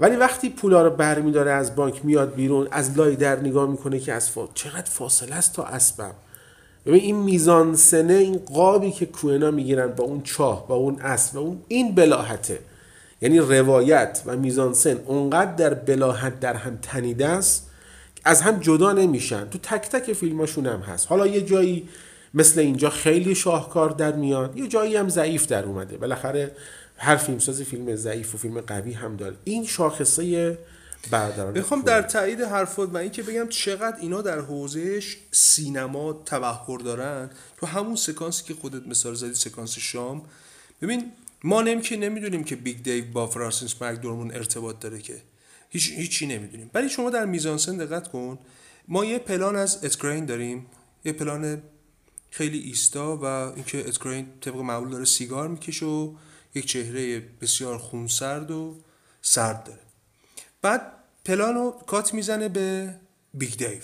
ولی 0.00 0.16
وقتی 0.16 0.50
پولا 0.50 0.82
رو 0.82 0.90
برمیداره 0.90 1.50
از 1.50 1.76
بانک 1.76 2.04
میاد 2.04 2.34
بیرون 2.34 2.68
از 2.70 2.98
لای 2.98 3.16
در 3.16 3.40
نگاه 3.40 3.70
می‌کنه 3.70 3.98
که 3.98 4.12
از 4.12 4.30
فا... 4.30 4.48
چقدر 4.54 4.90
فاصله 4.90 5.34
است 5.34 5.52
تا 5.52 5.64
اسبم. 5.64 6.14
ببین 6.86 7.00
این 7.00 7.16
میزان 7.16 7.76
سنه 7.76 8.12
این 8.12 8.38
قابی 8.38 8.90
که 8.90 9.06
کوهنا 9.06 9.50
می‌گیرن 9.50 9.86
با 9.86 10.04
اون 10.04 10.22
چاه 10.22 10.68
با 10.68 10.74
اون 10.74 11.00
اسب 11.00 11.36
و 11.36 11.38
اون 11.38 11.62
این 11.68 11.94
بلاحته. 11.94 12.58
یعنی 13.22 13.38
روایت 13.38 14.22
و 14.26 14.36
میزانسن 14.36 14.96
اونقدر 15.06 15.52
در 15.52 15.74
بلاحت 15.74 16.40
در 16.40 16.54
هم 16.54 16.78
تنیده 16.82 17.28
است 17.28 17.70
از 18.24 18.40
هم 18.40 18.60
جدا 18.60 18.92
نمیشن. 18.92 19.48
تو 19.48 19.58
تک 19.58 19.88
تک 19.88 20.12
فیلماشون 20.12 20.66
هم 20.66 20.80
هست. 20.80 21.06
حالا 21.08 21.26
یه 21.26 21.42
جایی 21.42 21.88
مثل 22.34 22.60
اینجا 22.60 22.90
خیلی 22.90 23.34
شاهکار 23.34 23.90
در 23.90 24.12
میاد 24.12 24.56
یه 24.56 24.68
جایی 24.68 24.96
هم 24.96 25.08
ضعیف 25.08 25.46
در 25.46 25.64
اومده. 25.64 25.96
بالاخره 25.96 26.56
هر 26.96 27.16
فیلمساز 27.16 27.62
فیلم 27.62 27.96
ضعیف 27.96 28.34
و 28.34 28.38
فیلم 28.38 28.60
قوی 28.60 28.92
هم 28.92 29.16
داره. 29.16 29.36
این 29.44 29.66
شاخصه 29.66 30.58
بردارن 31.10 31.52
بخوام 31.52 31.82
در 31.82 32.02
تایید 32.02 32.40
حرفات 32.40 32.90
و 32.94 32.96
اینکه 32.96 33.22
بگم 33.22 33.48
چقدر 33.48 33.96
اینا 34.00 34.22
در 34.22 34.40
حوزه 34.40 35.00
سینما 35.30 36.12
تبحر 36.12 36.78
دارن. 36.78 37.30
تو 37.56 37.66
همون 37.66 37.96
سکانسی 37.96 38.44
که 38.44 38.54
خودت 38.54 38.86
مثال 38.86 39.14
زدی 39.14 39.34
سکانس 39.34 39.78
شام. 39.78 40.22
ببین 40.82 41.12
ما 41.44 41.62
نمی 41.62 41.82
که 41.82 41.96
نمی‌دونیم 41.96 42.44
که 42.44 42.56
بیگ 42.56 42.82
دیو 42.82 43.04
با 43.12 43.26
فرانسیس 43.26 43.82
مکدورمند 43.82 44.30
ارتباط 44.30 44.80
داره 44.80 44.98
که. 44.98 45.14
هیچ 45.74 45.92
هیچی 45.92 46.26
نمی‌دونیم. 46.26 46.70
ولی 46.74 46.88
شما 46.88 47.10
در 47.10 47.24
میزانسن 47.24 47.76
دقت 47.76 48.08
کن. 48.08 48.38
ما 48.88 49.04
یه 49.04 49.18
پلان 49.18 49.56
از 49.56 49.84
ادکرین 49.84 50.26
داریم. 50.26 50.66
یه 51.04 51.12
پلان 51.12 51.62
خیلی 52.30 52.58
ایستا 52.58 53.16
و 53.16 53.24
اینکه 53.24 53.88
ادکرین 53.88 54.26
طبق 54.40 54.56
معمول 54.56 54.90
داره 54.90 55.04
سیگار 55.04 55.48
می‌کشه 55.48 55.86
و 55.86 56.14
یک 56.54 56.66
چهره 56.66 57.20
بسیار 57.40 57.78
خونسرد 57.78 58.50
و 58.50 58.76
سرد 59.22 59.64
داره. 59.64 59.78
بعد 60.62 60.92
پلان 61.24 61.72
کات 61.86 62.14
می‌زنه 62.14 62.48
به 62.48 62.94
بیگ 63.34 63.56
دیو 63.56 63.82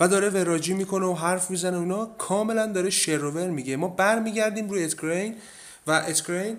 و 0.00 0.08
داره 0.08 0.30
وراجی 0.30 0.74
می‌کنه 0.74 1.06
و 1.06 1.14
حرف 1.14 1.50
می‌زنه 1.50 1.76
اونا 1.76 2.06
کاملا 2.06 2.66
داره 2.66 2.90
شر 2.90 3.20
و 3.20 3.30
ور 3.30 3.50
میگه. 3.50 3.76
ما 3.76 3.88
برمیگردیم 3.88 4.70
روی 4.70 4.84
ادکرین 4.84 5.34
و 5.86 5.90
ادکرین 5.90 6.56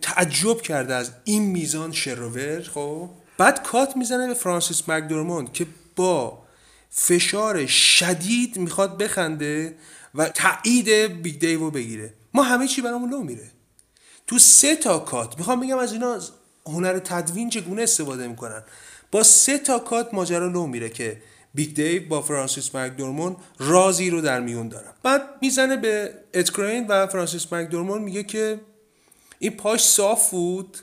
تعجب 0.00 0.60
کرده 0.60 0.94
از 0.94 1.10
این 1.24 1.42
میزان 1.42 1.92
شر 1.92 2.27
و 2.27 2.39
ور 2.39 2.62
خب؟ 2.62 3.10
بعد 3.42 3.62
کات 3.62 3.96
می‌زنه 3.96 4.26
به 4.26 4.34
فرانسیس 4.34 4.88
مکدورمند 4.88 5.52
که 5.52 5.66
با 5.96 6.42
فشار 6.90 7.66
شدید 7.66 8.56
می‌خواد 8.56 8.98
بخنده 8.98 9.76
و 10.14 10.28
تایید 10.28 10.88
بیگ 11.22 11.40
دیو 11.40 11.70
بگیره. 11.70 12.14
ما 12.34 12.42
همه 12.42 12.68
چی 12.68 12.82
برامون 12.82 13.10
لو 13.10 13.22
میره. 13.22 13.50
تو 14.26 14.38
سه 14.38 14.76
تا 14.76 14.98
کات 14.98 15.38
می‌خوام 15.38 15.60
بگم 15.60 15.78
از 15.78 15.92
اینا 15.92 16.20
هنر 16.66 16.98
تدوین 16.98 17.50
چگونه 17.50 17.82
استفاده 17.82 18.28
می‌کنن؟ 18.28 18.62
با 19.10 19.22
سه 19.22 19.58
تا 19.58 19.78
کات 19.78 20.14
ماجرا 20.14 20.46
لو 20.46 20.66
میره 20.66 20.88
که 20.88 21.22
بیگ 21.54 21.74
دیو 21.74 22.08
با 22.08 22.22
فرانسیس 22.22 22.74
مکدورمند 22.74 23.36
رازی 23.58 24.10
رو 24.10 24.20
در 24.20 24.40
میون 24.40 24.68
دارن. 24.68 24.92
بعد 25.02 25.22
می‌زنه 25.40 25.76
به 25.76 26.14
ادکرین 26.34 26.86
و 26.86 27.06
فرانسیس 27.06 27.52
مکدورمند 27.52 28.02
میگه 28.02 28.22
که 28.22 28.60
این 29.38 29.56
پاش 29.56 29.84
صاف 29.84 30.30
بود 30.30 30.78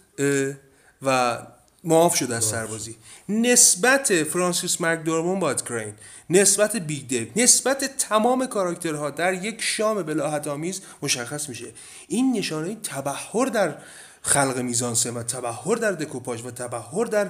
و 1.01 1.37
معاف 1.83 2.15
شد 2.15 2.31
از 2.31 2.43
سربازی. 2.43 2.95
نسبت 3.29 4.23
فرانسیس 4.23 4.81
مکدورمند 4.81 5.39
با 5.39 5.49
ادکرین 5.49 5.93
نسبت 6.29 6.75
بیگ 6.75 7.07
دیو 7.07 7.27
نسبت 7.35 7.97
تمام 7.97 8.45
کاراکترها 8.45 9.09
در 9.09 9.33
یک 9.33 9.61
شام 9.61 10.03
بلاهت 10.03 10.47
آمیز 10.47 10.81
مشخص 11.01 11.49
میشه. 11.49 11.67
این 12.07 12.37
نشانه 12.37 12.77
تبهر 12.83 13.45
در 13.45 13.75
خلق 14.21 14.57
میزانسه 14.57 15.11
و 15.11 15.23
تبهر 15.23 15.75
در 15.75 15.91
دکوپاژ 15.91 16.45
و 16.45 16.51
تبهر 16.51 17.05
در 17.05 17.29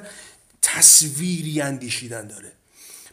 تصویری 0.62 1.62
اندیشیدن 1.62 2.28
داره. 2.28 2.52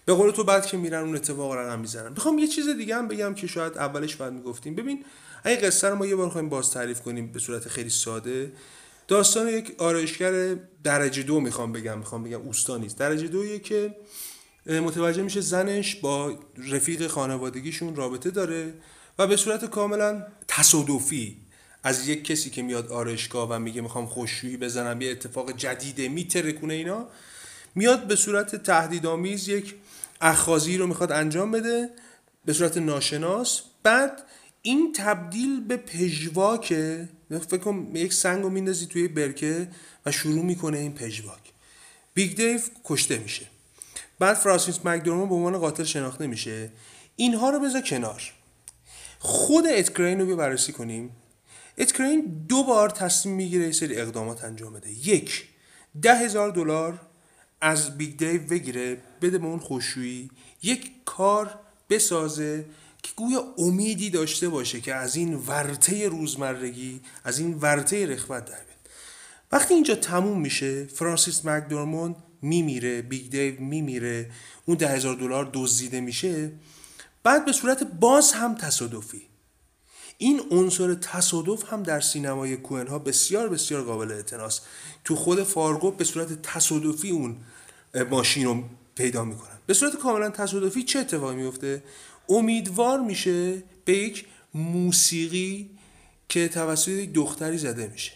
به 0.04 0.14
قول 0.14 0.30
تو 0.30 0.44
بعد 0.44 0.66
که 0.66 0.76
میرن 0.76 1.02
اون 1.02 1.16
اتفاق 1.16 1.52
رقم 1.52 1.78
می‌زنن. 1.78 2.08
می‌خوام 2.08 2.38
یه 2.38 2.46
چیز 2.46 2.68
دیگه 2.68 2.96
هم 2.96 3.08
بگم 3.08 3.34
که 3.34 3.46
شاید 3.46 3.78
اولش 3.78 4.16
بعد 4.16 4.32
می‌گفتیم. 4.32 4.74
ببین 4.74 5.04
این 5.44 5.60
قصه 5.60 5.88
رو 5.88 5.96
ما 5.96 6.06
یه 6.06 6.16
بار 6.16 6.28
خواهیم 6.28 6.50
باز 6.50 6.70
تعریف 6.70 7.00
کنیم 7.00 7.32
به 7.32 7.38
صورت 7.38 7.68
خیلی 7.68 7.90
ساده 7.90 8.52
داستان 9.08 9.48
یک 9.48 9.74
آرایشگر 9.78 10.56
درجه 10.84 11.22
دو 11.22 11.40
می‌خوام 11.40 11.72
بگم 11.72 11.98
می‌خوام 11.98 12.22
بگم 12.22 12.40
اوستا 12.40 12.76
نیست. 12.76 12.98
درجه 12.98 13.28
دویه 13.28 13.58
که 13.58 13.94
متوجه 14.66 15.22
میشه 15.22 15.40
زنش 15.40 15.96
با 15.96 16.38
رفیق 16.70 17.06
خانوادگیشون 17.06 17.96
رابطه 17.96 18.30
داره 18.30 18.74
و 19.18 19.26
به 19.26 19.36
صورت 19.36 19.64
کاملا 19.64 20.26
تصادفی 20.48 21.36
از 21.82 22.08
یک 22.08 22.24
کسی 22.24 22.50
که 22.50 22.62
میاد 22.62 22.92
آرایشگاه 22.92 23.48
و 23.50 23.58
میگه 23.58 23.80
می‌خوام 23.80 24.06
خوششویی 24.06 24.56
بزنم 24.56 25.00
یه 25.00 25.10
اتفاق 25.10 25.56
جدیده 25.56 26.08
میترکونه 26.08 26.74
اینا 26.74 27.08
میاد 27.74 28.06
به 28.06 28.16
صورت 28.16 28.56
تهدیدآمیز 28.56 29.48
یک 29.48 29.74
اخازی 30.20 30.76
رو 30.78 30.86
می‌خواد 30.86 31.12
انجام 31.12 31.50
بده 31.50 31.90
به 32.44 32.52
صورت 32.52 32.76
ناشناس. 32.78 33.60
بعد 33.82 34.22
این 34.62 34.92
تبدیل 34.92 35.60
به 35.60 35.76
پژواکه 35.76 37.08
فکر 37.30 37.56
کنم 37.56 37.96
یک 37.96 38.12
سنگ 38.12 38.42
رو 38.42 38.50
میندازی 38.50 38.86
توی 38.86 39.08
برکه 39.08 39.68
و 40.06 40.12
شروع 40.12 40.44
می‌کنه 40.44 40.78
این 40.78 40.94
پژواک 40.94 41.52
بیگ 42.14 42.36
دیو 42.36 42.60
کشته 42.84 43.18
میشه. 43.18 43.46
بعد 44.18 44.36
فرانسیس 44.36 44.78
مکدورمند 44.84 45.28
به 45.28 45.34
عنوان 45.34 45.58
قاتل 45.58 45.84
شناخته 45.84 46.26
میشه. 46.26 46.70
اینها 47.16 47.50
رو 47.50 47.60
بذار 47.60 47.80
کنار. 47.80 48.32
خود 49.18 49.66
ادکرین 49.66 50.20
رو 50.20 50.36
بررسی 50.36 50.72
کنیم. 50.72 51.10
ادکرین 51.78 52.44
دو 52.48 52.62
بار 52.62 52.90
تصمیم 52.90 53.34
می‌گیره 53.34 53.72
سری 53.72 53.96
اقدامات 53.96 54.44
انجام 54.44 54.72
بده. 54.72 54.90
یک 54.90 55.44
ده 56.02 56.14
هزار 56.14 56.50
دلار 56.50 57.00
از 57.60 57.98
بیگ 57.98 58.16
دیو 58.16 58.42
بگیره 58.42 58.96
بده 59.22 59.38
به 59.38 59.46
اون 59.46 59.58
خشکشویی 59.58 60.30
یک 60.62 60.90
کار 61.04 61.58
بسازه 61.90 62.64
که 63.06 63.12
گویا 63.16 63.54
امیدی 63.58 64.10
داشته 64.10 64.48
باشه 64.48 64.80
که 64.80 64.94
از 64.94 65.16
این 65.16 65.34
ورطه 65.34 66.08
روزمرگی 66.08 67.00
از 67.24 67.38
این 67.38 67.54
ورطه 67.54 68.06
رخوت 68.06 68.44
در 68.44 68.52
بیاد. 68.52 68.90
وقتی 69.52 69.74
اینجا 69.74 69.94
تموم 69.94 70.40
میشه 70.40 70.84
فرانسیس 70.84 71.44
مکدورمند 71.44 72.16
میمیره 72.42 73.02
بیگ 73.02 73.30
دیو 73.30 73.60
میمیره 73.60 74.30
اون 74.64 74.76
ده 74.76 74.88
هزار 74.88 75.14
دلار 75.14 75.50
دزدیده 75.52 76.00
میشه 76.00 76.52
بعد 77.22 77.44
به 77.44 77.52
صورت 77.52 77.82
باز 77.82 78.32
هم 78.32 78.54
تصادفی. 78.54 79.22
این 80.18 80.42
عنصر 80.50 80.94
تصادف 80.94 81.72
هم 81.72 81.82
در 81.82 82.00
سینمای 82.00 82.56
کوئن 82.56 82.86
ها 82.86 82.98
بسیار 82.98 83.48
بسیار 83.48 83.82
قابل 83.82 84.12
اعتناست. 84.12 84.62
تو 85.04 85.16
خود 85.16 85.42
فارگو 85.42 85.90
به 85.90 86.04
صورت 86.04 86.42
تصادفی 86.42 87.10
اون 87.10 87.36
ماشین 88.10 88.44
رو 88.44 88.64
پیدا 88.94 89.24
می‌کنن. 89.24 89.58
به 89.66 89.74
صورت 89.74 89.96
کاملا 89.96 90.30
تصادفی 90.30 90.82
چه 90.82 90.98
اتفاقی 90.98 91.36
میفته 91.36 91.82
امیدوار 92.28 93.00
میشه 93.00 93.62
به 93.84 93.98
یک 93.98 94.26
موسیقی 94.54 95.70
که 96.28 96.48
توسط 96.48 96.88
یک 96.88 97.12
دختری 97.12 97.58
زده 97.58 97.88
میشه. 97.88 98.12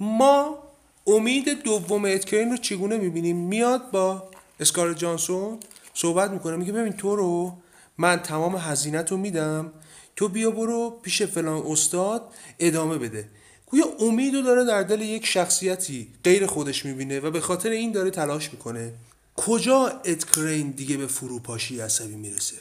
ما 0.00 0.58
امید 1.06 1.62
دوم 1.62 2.04
ادکرین 2.04 2.50
رو 2.50 2.56
چگونه 2.56 2.96
می‌بینیم؟ 2.96 3.36
میاد 3.36 3.90
با 3.90 4.30
اسکار 4.60 4.94
جانسون 4.94 5.58
صحبت 5.94 6.30
می‌کنه 6.30 6.56
میگه 6.56 6.72
ببین 6.72 6.92
تو 6.92 7.16
رو 7.16 7.56
من 7.98 8.16
تمام 8.16 8.56
هزینت 8.56 9.10
رو 9.10 9.16
میدم 9.16 9.72
تو 10.16 10.28
بیا 10.28 10.50
برو 10.50 11.00
پیش 11.02 11.22
فلان 11.22 11.62
استاد 11.66 12.34
ادامه 12.58 12.98
بده. 12.98 13.28
گویا 13.66 13.84
امید 14.00 14.34
رو 14.34 14.42
داره 14.42 14.64
در 14.64 14.82
دل 14.82 15.00
یک 15.00 15.26
شخصیتی 15.26 16.08
غیر 16.24 16.46
خودش 16.46 16.84
می‌بینه 16.84 17.20
و 17.20 17.30
به 17.30 17.40
خاطر 17.40 17.70
این 17.70 17.92
داره 17.92 18.10
تلاش 18.10 18.52
می‌کنه. 18.52 18.92
کجا 19.36 19.86
ادکرین 20.04 20.70
دیگه 20.70 20.96
به 20.96 21.06
فروپاشی 21.06 21.80
عصبی 21.80 22.14
می‌رسه؟ 22.14 22.56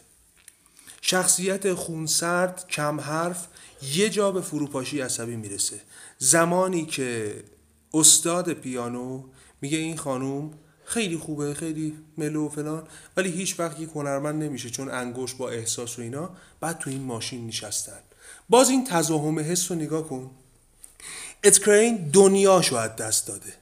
شخصیت 1.02 1.74
خونسرد 1.74 2.68
کم 2.70 3.02
حرف 3.02 3.48
یه 3.82 4.10
جا 4.10 4.32
به 4.32 4.42
فروپاشی 4.42 5.02
عصبی 5.02 5.36
می‌رسه. 5.36 5.82
زمانی 6.18 6.86
که 6.86 7.36
استاد 7.94 8.54
پیانو 8.54 9.24
میگه 9.62 9.78
این 9.78 9.98
خانوم 9.98 10.54
خیلی 10.86 11.18
خوبه 11.18 11.54
خیلی 11.54 11.98
ملو 12.18 12.46
و 12.46 12.50
فلان 12.50 12.88
ولی 13.18 13.32
هیچ 13.32 13.60
وقت 13.60 13.80
یک 13.80 13.90
هنرمند 13.96 14.44
نمیشه 14.44 14.70
چون 14.70 14.90
انگوش 14.90 15.34
با 15.34 15.50
احساس 15.50 16.00
و 16.00 16.02
اینا 16.02 16.30
بعد 16.60 16.78
تو 16.78 16.90
این 16.90 17.02
ماشین 17.02 17.48
نشستن. 17.48 18.00
باز 18.50 18.70
این 18.70 18.86
تزاهم 18.86 19.40
حس 19.40 19.72
رو 19.72 19.78
نگاه 19.78 20.08
کن. 20.08 20.32
اتکرین 21.44 22.10
دنیاشو 22.14 22.76
از 22.76 22.96
دست 22.96 23.28
داده. 23.28 23.54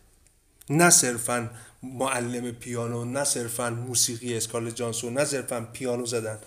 نه 0.69 0.89
صرفا 0.89 1.49
معلم 1.83 2.51
پیانو 2.51 3.05
نه 3.05 3.23
صرفا 3.23 3.69
موسیقی 3.69 4.37
اسکارل 4.37 4.71
جانسون 4.71 5.13
نه 5.13 5.25
صرفا 5.25 5.67
پیانو 5.73 6.05
زدن. 6.05 6.37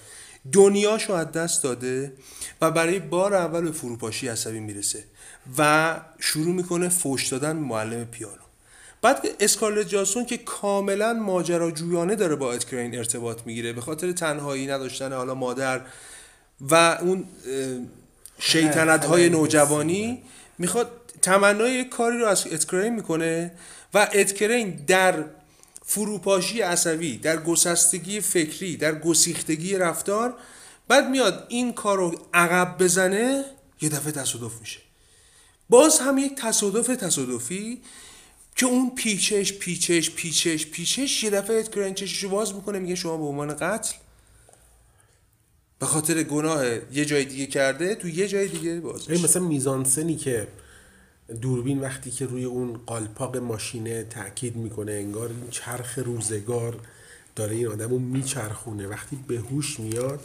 دنیاشو 0.53 1.12
از 1.12 1.33
دست 1.33 1.62
داده 1.62 2.12
و 2.61 2.70
برای 2.70 2.98
بار 2.98 3.35
اول 3.35 3.64
به 3.64 3.72
فروپاشی 3.72 4.29
عصبی 4.29 4.61
می‌رسه 4.61 5.05
و 5.59 5.96
شروع 6.18 6.55
می‌کنه 6.55 6.88
فوش 6.88 7.29
دادن 7.29 7.57
معلم 7.57 8.05
پیانو. 8.05 8.42
بعد 9.03 9.29
اسکارلت 9.40 9.88
جانسون 9.88 10.24
که 10.24 10.38
کاملا 10.38 11.12
ماجراجویانه 11.12 12.14
داره 12.16 12.37
با 12.37 12.53
ادکرین 12.53 12.98
ارتباط 12.98 13.40
می‌گیره 13.46 13.72
به 13.72 13.81
خاطر 13.81 14.12
تنهایی 14.12 14.66
نداشتن 14.66 15.12
حالا 15.12 15.35
مادر 15.35 15.81
و 16.61 16.98
اون 17.01 17.24
شیطنت 18.38 19.05
های 19.05 19.29
نوجوانی 19.29 20.22
می‌خواد 20.59 20.90
تمنای 21.22 21.72
یک 21.72 21.88
کاری 21.88 22.18
رو 22.18 22.27
از 22.27 22.46
ادکرین 22.46 22.94
می‌کنه 22.94 23.53
و 23.94 24.09
ادکرین 24.12 24.70
در 24.87 25.24
فروپاشی 25.90 26.61
عصبی 26.61 27.18
در 27.18 27.42
گسستگی 27.42 28.20
فکری 28.20 28.77
در 28.77 28.98
گسیختگی 28.98 29.77
رفتار 29.77 30.35
بعد 30.88 31.09
میاد 31.09 31.46
این 31.48 31.72
کار 31.72 31.98
رو 31.98 32.27
عقب 32.35 32.79
بزنه 32.79 33.44
یه 33.81 33.88
دفعه 33.88 34.12
تصادف 34.12 34.61
میشه. 34.61 34.81
باز 35.68 35.98
هم 35.98 36.18
یک 36.18 36.35
تصادف 36.35 36.87
تصادفی 36.87 37.83
که 38.57 38.66
اون 38.66 38.94
پیچش 38.94 39.53
پیچش 39.53 40.11
پیچش 40.11 40.66
پیچش 40.66 41.22
یه 41.22 41.31
دفعه 41.31 41.62
کرنچش 41.62 42.22
رو 42.22 42.31
باز 42.31 42.55
می‌کنه 42.55 42.79
میگه 42.79 42.94
شما 42.94 43.16
به 43.16 43.24
عنوان 43.24 43.55
قتل 43.55 43.94
به 45.79 45.87
خاطر 45.87 46.22
گناه 46.22 46.66
یه 46.92 47.05
جای 47.05 47.24
دیگه 47.24 47.46
کرده 47.46 47.94
تو 47.94 48.09
یه 48.09 48.29
جای 48.29 48.48
دیگه 48.48 48.81
باز 48.81 49.11
مثلا 49.11 49.42
میزانسنی 49.42 50.16
که 50.16 50.48
دوربین 51.41 51.81
وقتی 51.81 52.11
که 52.11 52.27
روی 52.27 52.45
اون 52.45 52.81
قالپاق 52.87 53.37
ماشینه 53.37 54.05
تاکید 54.05 54.57
می‌کنه 54.57 54.93
انگار 54.93 55.29
این 55.29 55.51
چرخ 55.51 55.99
روزگار 55.99 56.77
داره 57.37 57.57
این 57.57 57.67
آدم 57.69 57.91
رو 57.91 57.99
میچرخونه. 57.99 58.87
وقتی 58.87 59.19
به 59.29 59.38
هوش 59.38 59.81
میاد 59.81 60.21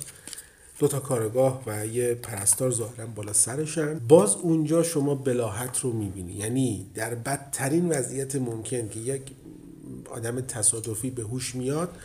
دو 0.79 0.87
تا 0.87 0.99
کارگاه 0.99 1.63
و 1.67 1.85
یه 1.85 2.13
پرستار 2.13 2.71
ظاهرا 2.71 3.05
بالا 3.05 3.33
سرشن. 3.33 3.99
باز 3.99 4.35
اونجا 4.35 4.83
شما 4.83 5.15
بلاحت 5.15 5.79
رو 5.79 5.93
می‌بینی. 5.93 6.33
یعنی 6.33 6.85
در 6.95 7.15
بدترین 7.15 7.89
وضعیت 7.89 8.35
ممکن 8.35 8.89
که 8.89 8.99
یک 8.99 9.21
آدم 10.09 10.41
تصادفی 10.41 11.09
به 11.09 11.23
هوش 11.23 11.55
میاد 11.55 11.97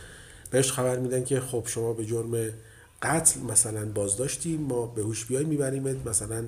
بهش 0.51 0.71
خبر 0.71 0.99
میدن 0.99 1.23
که 1.23 1.39
خب 1.39 1.63
شما 1.67 1.93
به 1.93 2.05
جرم 2.05 2.49
قتل 3.01 3.39
مثلا 3.39 3.85
بازداشتی 3.85 4.57
ما 4.57 4.85
به 4.85 5.01
هوش 5.01 5.25
بیای 5.25 5.45
میبریمت 5.45 6.07
مثلا 6.07 6.45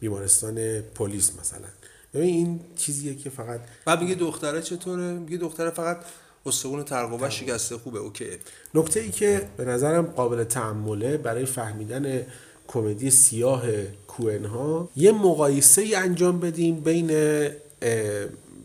بیمارستان 0.00 0.80
پلیس 0.80 1.32
مثلا. 1.40 1.68
ببین 2.16 2.34
این 2.34 2.60
چیزیه 2.76 3.14
که 3.14 3.30
فقط 3.30 3.60
بعد 3.84 4.02
میگه 4.02 4.14
دختره 4.14 4.62
چطوره؟ 4.62 5.12
میگه 5.12 5.36
دختره 5.36 5.70
فقط 5.70 5.98
استخون 6.46 6.82
ترقوبه 6.82 7.30
شکسته 7.30 7.78
خوبه 7.78 7.98
اوکی. 7.98 8.26
نکته 8.74 9.00
ای 9.00 9.10
که 9.10 9.48
به 9.56 9.64
نظرم 9.64 10.02
قابل 10.02 10.44
تعمله 10.44 11.16
برای 11.16 11.46
فهمیدن 11.46 12.26
کمدی 12.68 13.10
سیاه 13.10 13.62
کوئن 14.08 14.44
ها 14.44 14.88
یه 14.96 15.12
مقایسه 15.12 15.82
ای 15.82 15.94
انجام 15.94 16.40
بدیم 16.40 16.80
بین 16.80 17.10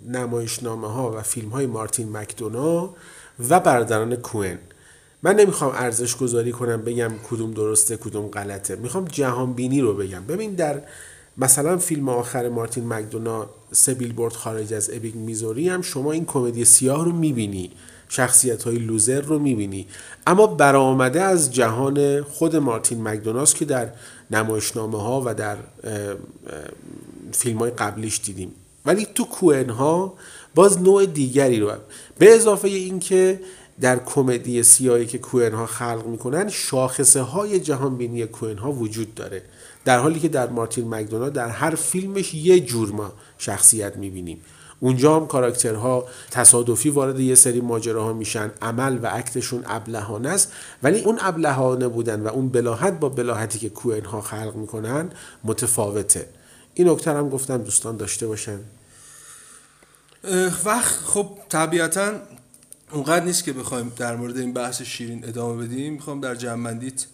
نمایشنامه 0.07 0.87
ها 0.87 1.11
و 1.17 1.21
فیلم 1.21 1.49
های 1.49 1.65
مارتین 1.65 2.17
مکدونا 2.17 2.95
و 3.49 3.59
برادران 3.59 4.15
کوئن 4.15 4.59
من 5.23 5.35
نمی‌خوام 5.35 5.71
ارزش 5.75 6.17
گذاری 6.17 6.51
کنم 6.51 6.81
بگم 6.81 7.11
کدوم 7.29 7.51
درسته 7.51 7.97
کدوم 7.97 8.27
غلطه. 8.27 8.75
می‌خوام 8.75 9.05
جهان 9.05 9.53
بینی 9.53 9.81
رو 9.81 9.93
بگم. 9.93 10.25
ببین 10.25 10.53
در 10.53 10.81
مثلا 11.38 11.78
فیلم 11.78 12.10
آخر 12.10 12.50
مارتین 12.50 12.88
مکدونا 12.88 13.50
سه 13.72 13.94
بیلبورد 13.94 14.34
خارج 14.34 14.74
از 14.74 14.89
ابیگ 14.94 15.15
میزوری 15.15 15.70
هم 15.70 15.82
شما 15.82 16.12
این 16.12 16.26
کمدی 16.26 16.65
سیاه 16.65 17.06
رو 17.06 17.12
می‌بینی. 17.12 17.72
شخصیت 18.10 18.63
های 18.63 18.76
لوزر 18.76 19.22
رو 19.22 19.39
می‌بینی. 19.39 19.88
اما 20.28 20.48
برآمده 20.48 21.22
از 21.22 21.54
جهان 21.54 22.22
خود 22.22 22.56
مارتین 22.56 23.08
مکدوناست 23.08 23.56
که 23.56 23.65
در 23.65 23.89
نمایشنامه 24.32 25.02
ها 25.02 25.24
و 25.26 25.34
در 25.34 25.58
فیلم 27.32 27.58
های 27.58 27.72
قبلیش 27.72 28.22
دیدیم. 28.26 28.52
ولی 28.86 29.08
تو 29.15 29.26
کوئن 29.26 29.70
ها 29.70 30.13
باز 30.56 30.82
نوع 30.82 31.06
دیگری 31.06 31.60
رو 31.60 31.72
به 32.17 32.36
اضافه 32.36 32.67
اینکه 32.67 33.39
در 33.82 34.00
کمدی 34.06 34.63
سیاهی 34.63 35.06
که 35.06 35.17
کوئن 35.17 35.54
ها 35.54 35.65
خلق 35.65 36.06
می‌کنن 36.06 36.50
شاخصه 36.50 37.21
های 37.21 37.60
جهان 37.60 37.98
بینی 37.98 38.25
کوئن 38.25 38.58
ها 38.58 38.71
وجود 38.71 39.15
داره. 39.15 39.42
در 39.86 40.00
حالی 40.00 40.19
که 40.19 40.29
در 40.29 40.50
مارتین 40.50 40.90
مکدونا 40.90 41.29
در 41.29 41.50
هر 41.50 41.75
فیلمش 41.75 42.34
یه 42.34 42.60
جور 42.60 42.92
ما 42.92 43.13
شخصیت 43.38 43.98
می‌بینیم. 43.98 44.42
اونجا 44.79 45.15
هم 45.15 45.27
کاراکترها 45.27 46.06
تصادفی 46.32 46.90
وارد 46.90 47.19
یه 47.19 47.36
سری 47.36 47.62
ماجراها 47.62 48.13
میشن. 48.13 48.52
عمل 48.62 49.00
و 49.04 49.10
اکتشون 49.12 49.63
ابلهانه 49.65 50.29
است. 50.29 50.52
ولی 50.84 51.02
اون 51.02 51.17
ابلهانه 51.21 51.88
بودن 51.88 52.21
و 52.21 52.27
اون 52.27 52.50
بلاحت 52.50 53.00
با 53.00 53.10
بلاحتی 53.10 53.60
که 53.60 53.69
کوئن 53.69 54.06
ها 54.06 54.21
خلق 54.21 54.56
می‌کنن 54.56 55.10
متفاوته. 55.44 56.29
این 56.73 56.90
نکته 56.90 57.12
هم 57.12 57.29
گفتم. 57.29 57.58
دوستان 57.58 57.98
داشته 57.98 58.27
باشن. 58.27 58.60
وقت 60.65 60.96
خب 61.06 61.29
طبیعتا 61.50 62.13
اونقدر 62.92 63.25
نیست 63.25 63.44
که 63.44 63.54
بخوایم 63.54 63.92
در 63.98 64.15
مورد 64.15 64.38
این 64.38 64.54
بحث 64.54 64.82
شیرین 64.82 65.27
ادامه 65.27 65.65
بدیم. 65.65 65.94
می‌خوام 65.94 66.21
در 66.21 66.36
جمعندیت 66.36 67.06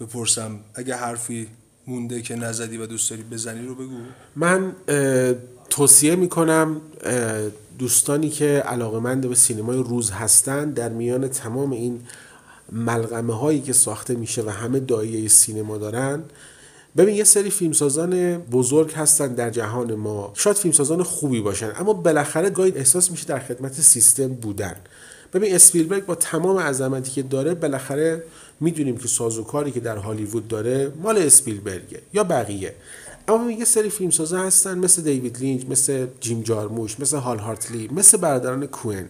بپرسم. 0.00 0.60
اگه 0.74 0.96
حرفی 0.96 1.48
مونده 1.88 2.22
که 2.22 2.36
نزدی 2.36 2.76
و 2.76 2.86
دوست 2.86 3.10
داری 3.10 3.22
بزنی 3.22 3.66
رو 3.66 3.74
بگو. 3.74 3.96
من 4.36 4.72
توصیه 5.70 6.16
می‌کنم 6.16 6.80
دوستانی 7.78 8.30
که 8.30 8.46
علاقمند 8.66 9.28
به 9.28 9.34
سینمای 9.34 9.78
روز 9.78 10.10
هستند 10.10 10.74
در 10.74 10.88
میان 10.88 11.28
تمام 11.28 11.70
این 11.70 12.00
ملغمه 12.72 13.38
هایی 13.38 13.60
که 13.60 13.72
ساخته 13.72 14.14
میشه 14.14 14.42
و 14.42 14.50
همه 14.50 14.80
دایه 14.80 15.28
سینما 15.28 15.78
دارن 15.78 16.22
ببین 16.96 17.14
یه 17.14 17.24
سری 17.24 17.50
فیلمسازان 17.50 18.38
بزرگ 18.38 18.92
هستن 18.92 19.34
در 19.34 19.50
جهان 19.50 19.94
ما. 19.94 20.32
شاید 20.34 20.56
فیلمسازان 20.56 21.02
خوبی 21.02 21.40
باشن 21.40 21.72
اما 21.76 21.92
بالاخره 21.92 22.50
گاهی 22.50 22.72
احساس 22.76 23.10
میشه 23.10 23.26
در 23.26 23.38
خدمت 23.38 23.72
سیستم 23.72 24.28
بودن. 24.28 24.76
ببین 25.34 25.54
اسپیلبرگ 25.54 26.06
با 26.06 26.14
تمام 26.14 26.58
عظمتی 26.58 27.10
که 27.10 27.22
داره 27.22 27.54
بالاخره 27.54 28.22
می‌دونیم 28.60 28.96
که 28.96 29.08
سازوکاری 29.08 29.70
که 29.70 29.80
در 29.80 29.96
هالیوود 29.96 30.48
داره 30.48 30.92
مال 31.02 31.18
اسپیلبرگه 31.18 32.02
یا 32.14 32.24
بقیه. 32.24 32.74
اما 33.28 33.50
یه 33.50 33.64
سری 33.64 33.90
فیلمسازا 33.90 34.38
هستن 34.38 34.78
مثل 34.78 35.02
دیوید 35.02 35.38
لینچ 35.38 35.62
مثل 35.68 36.06
جیم 36.20 36.42
جارموش 36.42 37.00
مثل 37.00 37.16
هال 37.16 37.38
هارتلی 37.38 37.88
مثل 37.92 38.18
برادران 38.18 38.66
کوئن. 38.66 39.08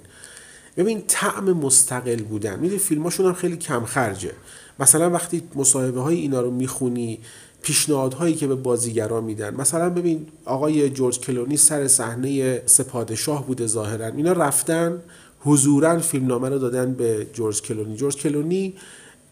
ببین 0.77 1.03
طعم 1.07 1.45
مستقل 1.53 2.23
بودن. 2.23 2.59
می‌دونی 2.59 2.79
فیلماشون 2.79 3.27
هم 3.27 3.33
خیلی 3.33 3.57
کم 3.57 3.85
خرجه 3.85 4.33
مثلا 4.81 5.11
وقتی 5.11 5.43
مصاحبه 5.55 6.01
های 6.01 6.17
اینا 6.17 6.41
رو 6.41 6.51
می‌خونی 6.51 7.19
پیشنهادهایی 7.63 8.35
که 8.35 8.47
به 8.47 8.55
بازیگران 8.55 9.25
میدن. 9.25 9.55
مثلا 9.55 9.91
ببین 9.91 10.27
آقای 10.45 10.91
جورج 10.91 11.21
کلونی 11.21 11.57
سر 11.57 11.89
صحنه 11.89 12.63
سپادشاه 12.67 13.47
بوده 13.47 13.67
ظاهرا. 13.67 14.07
اینا 14.07 14.33
رفتن 14.33 15.03
حضورا 15.41 15.99
فیلمنامه 15.99 16.49
رو 16.49 16.59
دادن 16.59 16.95
به 16.95 17.27
جورج 17.33 17.63
کلونی. 17.63 17.97
جورج 17.97 18.17
کلونی 18.17 18.75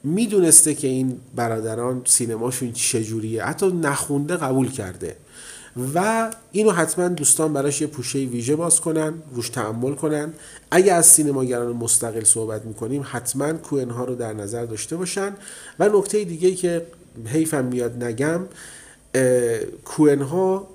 می‌دونسته 0.06 0.74
که 0.74 0.88
این 0.88 1.20
برادران 1.34 2.02
سینماشون 2.04 2.72
چجوریه. 2.72 3.44
حتی 3.44 3.66
نخونده 3.66 4.36
قبول 4.36 4.70
کرده. 4.70 5.16
و 5.94 6.30
اینو 6.52 6.70
حتما 6.70 7.08
دوستان 7.08 7.52
براش 7.52 7.80
یه 7.80 7.86
پوشه 7.86 8.18
ویژه 8.18 8.56
باز 8.56 8.80
کنن 8.80 9.14
روش 9.34 9.48
تعمل 9.48 9.94
کنن. 9.94 10.32
اگه 10.70 10.92
از 10.92 11.06
سینماگران 11.06 11.72
مستقل 11.72 12.24
صحبت 12.24 12.64
می‌کنیم 12.64 13.06
حتما 13.10 13.52
کوئن 13.52 13.90
ها 13.90 14.04
رو 14.04 14.14
در 14.14 14.32
نظر 14.32 14.64
داشته 14.64 14.96
باشن. 14.96 15.32
و 15.78 15.88
نکته 15.88 16.24
دیگه 16.24 16.54
که 16.54 16.86
حیفم 17.26 17.64
میاد 17.64 18.04
نگم 18.04 18.40
کوئن 19.84 20.22
ها 20.22 20.68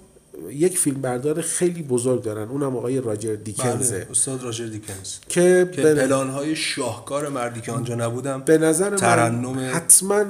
یک 0.51 0.77
فیلم 0.77 1.01
بردار 1.01 1.41
خیلی 1.41 1.83
بزرگ 1.83 2.23
دارن. 2.23 2.47
اونم 2.49 2.77
آقای 2.77 3.01
راجر 3.01 3.35
دیکنزه. 3.35 3.95
بله 3.99 4.07
استاد 4.11 4.43
راجر 4.43 4.65
دیکنز. 4.65 5.13
که, 5.29 5.69
که 5.75 5.81
به- 5.81 5.95
پلان 5.95 6.29
های 6.29 6.55
شاهکار 6.55 7.29
مردی 7.29 7.61
که 7.61 7.71
آنجا 7.71 7.95
نبودم 7.95 8.41
به 8.41 8.57
نظر 8.57 8.89
من 8.89 9.57
حتما 9.57 10.23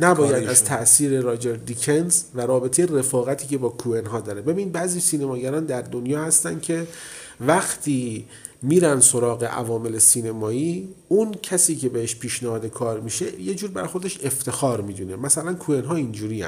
نباید. 0.00 0.48
از 0.48 0.64
تاثیر 0.64 1.20
راجر 1.20 1.52
دیکنز 1.52 2.22
و 2.34 2.40
رابطه 2.40 2.86
رفاقتی 2.86 3.46
که 3.46 3.58
با 3.58 3.68
کوئن 3.68 4.06
ها 4.06 4.20
داره. 4.20 4.42
ببین 4.42 4.72
بعضی 4.72 5.00
سینماگران 5.00 5.64
در 5.64 5.82
دنیا 5.82 6.24
هستن 6.24 6.60
که 6.60 6.86
وقتی 7.40 8.26
میرن 8.62 9.00
سراغ 9.00 9.44
عوامل 9.44 9.98
سینمایی 9.98 10.88
اون 11.08 11.32
کسی 11.42 11.76
که 11.76 11.88
بهش 11.88 12.16
پیشنهاد 12.16 12.66
کار 12.66 13.00
میشه 13.00 13.40
یه 13.40 13.54
جور 13.54 13.70
بر 13.70 13.86
خودش 13.86 14.18
افتخار 14.24 14.80
می‌دونه. 14.80 15.16
مثلا 15.16 15.54
کوئن 15.54 15.84
ها 15.84 15.94
اینجوری 15.96 16.44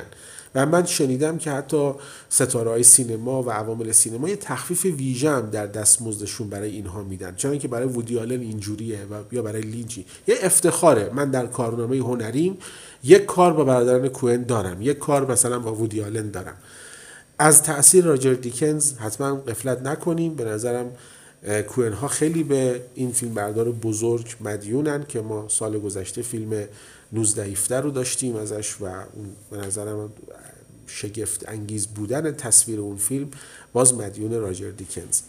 و 0.56 0.66
من 0.66 0.84
شنیدم 0.84 1.38
که 1.38 1.50
حتی 1.50 1.92
ستاره 2.28 2.70
های 2.70 2.82
سینما 2.82 3.42
و 3.42 3.50
عوامل 3.50 3.92
سینما 3.92 4.28
یه 4.28 4.36
تخفیف 4.36 4.84
ویژه 4.84 5.30
هم 5.30 5.50
در 5.50 5.66
دستمزدشون 5.66 6.48
برای 6.48 6.70
اینها 6.70 7.02
میدن 7.02 7.34
چون 7.34 7.58
که 7.58 7.68
برای 7.68 7.88
وودی 7.88 8.18
آلن 8.18 8.40
اینجوریه 8.40 8.98
و 8.98 9.34
یا 9.34 9.42
برای 9.42 9.62
لینچی 9.62 10.06
یه 10.26 10.36
افتخاره. 10.42 11.10
من 11.14 11.30
در 11.30 11.46
کارنامه 11.46 11.96
هنریم 11.96 12.58
یک 13.04 13.24
کار 13.24 13.52
با 13.52 13.64
برادران 13.64 14.08
کوئن 14.08 14.42
دارم. 14.42 14.82
یک 14.82 14.98
کار 14.98 15.30
مثلا 15.30 15.58
با 15.58 15.74
وودی 15.74 16.02
آلن 16.02 16.30
دارم. 16.30 16.56
از 17.38 17.62
تاثیر 17.62 18.04
راجر 18.04 18.34
دیکنز 18.34 18.92
حتما 18.98 19.34
قفلت 19.34 19.82
نکنیم. 19.82 20.34
به 20.34 20.44
نظرم 20.44 20.92
کوئن 21.68 21.92
ها 21.92 22.08
خیلی 22.08 22.42
به 22.42 22.80
این 22.94 23.12
فیلم 23.12 23.34
بردار 23.34 23.72
بزرگ 23.72 24.26
مدیونن 24.40 25.04
که 25.08 25.20
ما 25.20 25.48
سال 25.48 25.78
گذشته 25.78 26.22
فیلم 26.22 26.64
19 27.12 27.80
رو 27.80 27.90
داشتیم 27.90 28.36
ازش 28.36 28.80
و 28.80 28.84
اون 28.84 29.36
به 29.50 29.56
نظرم 29.56 30.12
شگفت 30.86 31.48
انگیز 31.48 31.86
بودن 31.86 32.32
تصویر 32.32 32.80
اون 32.80 32.96
فیلم 32.96 33.30
باز 33.72 33.94
مدیون 33.94 34.40
راجر 34.40 34.70
دیکنز. 34.70 35.20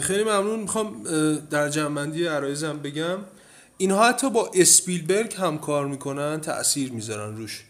خیلی 0.00 0.22
ممنون. 0.22 0.60
می‌خوام 0.60 1.02
در 1.50 1.68
جنبندی 1.68 2.26
عرایزم 2.26 2.78
بگم 2.78 3.18
اینها 3.76 4.08
حتی 4.08 4.30
با 4.30 4.50
اسپیلبرگ 4.54 5.34
هم 5.38 5.58
کار 5.58 5.86
می‌کنن 5.86 6.40
تأثیر 6.40 6.92
می‌ذارن 6.92 7.36
روش. 7.36 7.64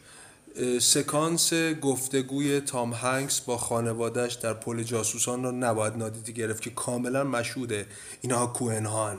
سکانس 0.81 1.53
گفتگوی 1.83 2.61
تام 2.61 2.93
هنگس 2.93 3.41
با 3.41 3.57
خانوادهش 3.57 4.35
در 4.35 4.55
پل 4.55 4.83
جاسوسان 4.83 5.45
رو 5.45 5.53
نباید 5.53 5.97
نادیده 5.97 6.33
گرفت 6.33 6.63
که 6.63 6.71
کاملا 6.71 7.25
مشهوده. 7.25 7.87
اینها 8.21 8.47
کوهن 8.47 8.87
هان 8.87 9.19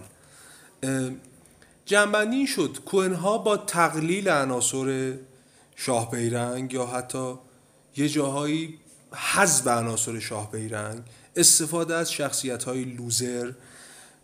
جنبندی 1.85 2.37
این 2.37 2.45
شد. 2.45 2.77
کوهن 2.85 3.13
ها 3.13 3.37
با 3.37 3.57
تقلیل 3.57 4.29
عناصر 4.29 5.13
شاه 5.75 6.11
بیرنگ 6.11 6.73
یا 6.73 6.85
حتی 6.85 7.33
یه 7.97 8.09
جاهایی 8.09 8.79
حذف 9.11 9.67
عناصر 9.67 10.19
شاه 10.19 10.51
بیرنگ 10.51 11.03
استفاده 11.35 11.95
از 11.95 12.11
شخصیت 12.11 12.63
های 12.63 12.83
لوزر 12.83 13.51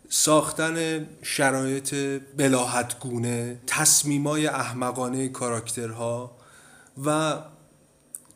ساختن 0.08 1.06
شرایط 1.22 1.94
بلاحتگونه 2.36 3.60
تصمیمای 3.66 4.46
احمقانه 4.46 5.28
کاراکترها 5.28 6.36
و 7.04 7.38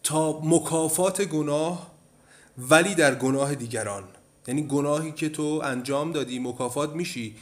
تا 0.03 0.41
مکافات 0.45 1.23
گناه 1.23 1.91
ولی 2.59 2.95
در 2.95 3.15
گناه 3.15 3.55
دیگران. 3.55 4.05
یعنی 4.49 4.67
گناهی 4.67 5.13
که 5.13 5.29
تو 5.29 5.61
انجام 5.65 6.13
دادی 6.13 6.39
مکافات 6.39 6.91
میشی. 6.91 7.37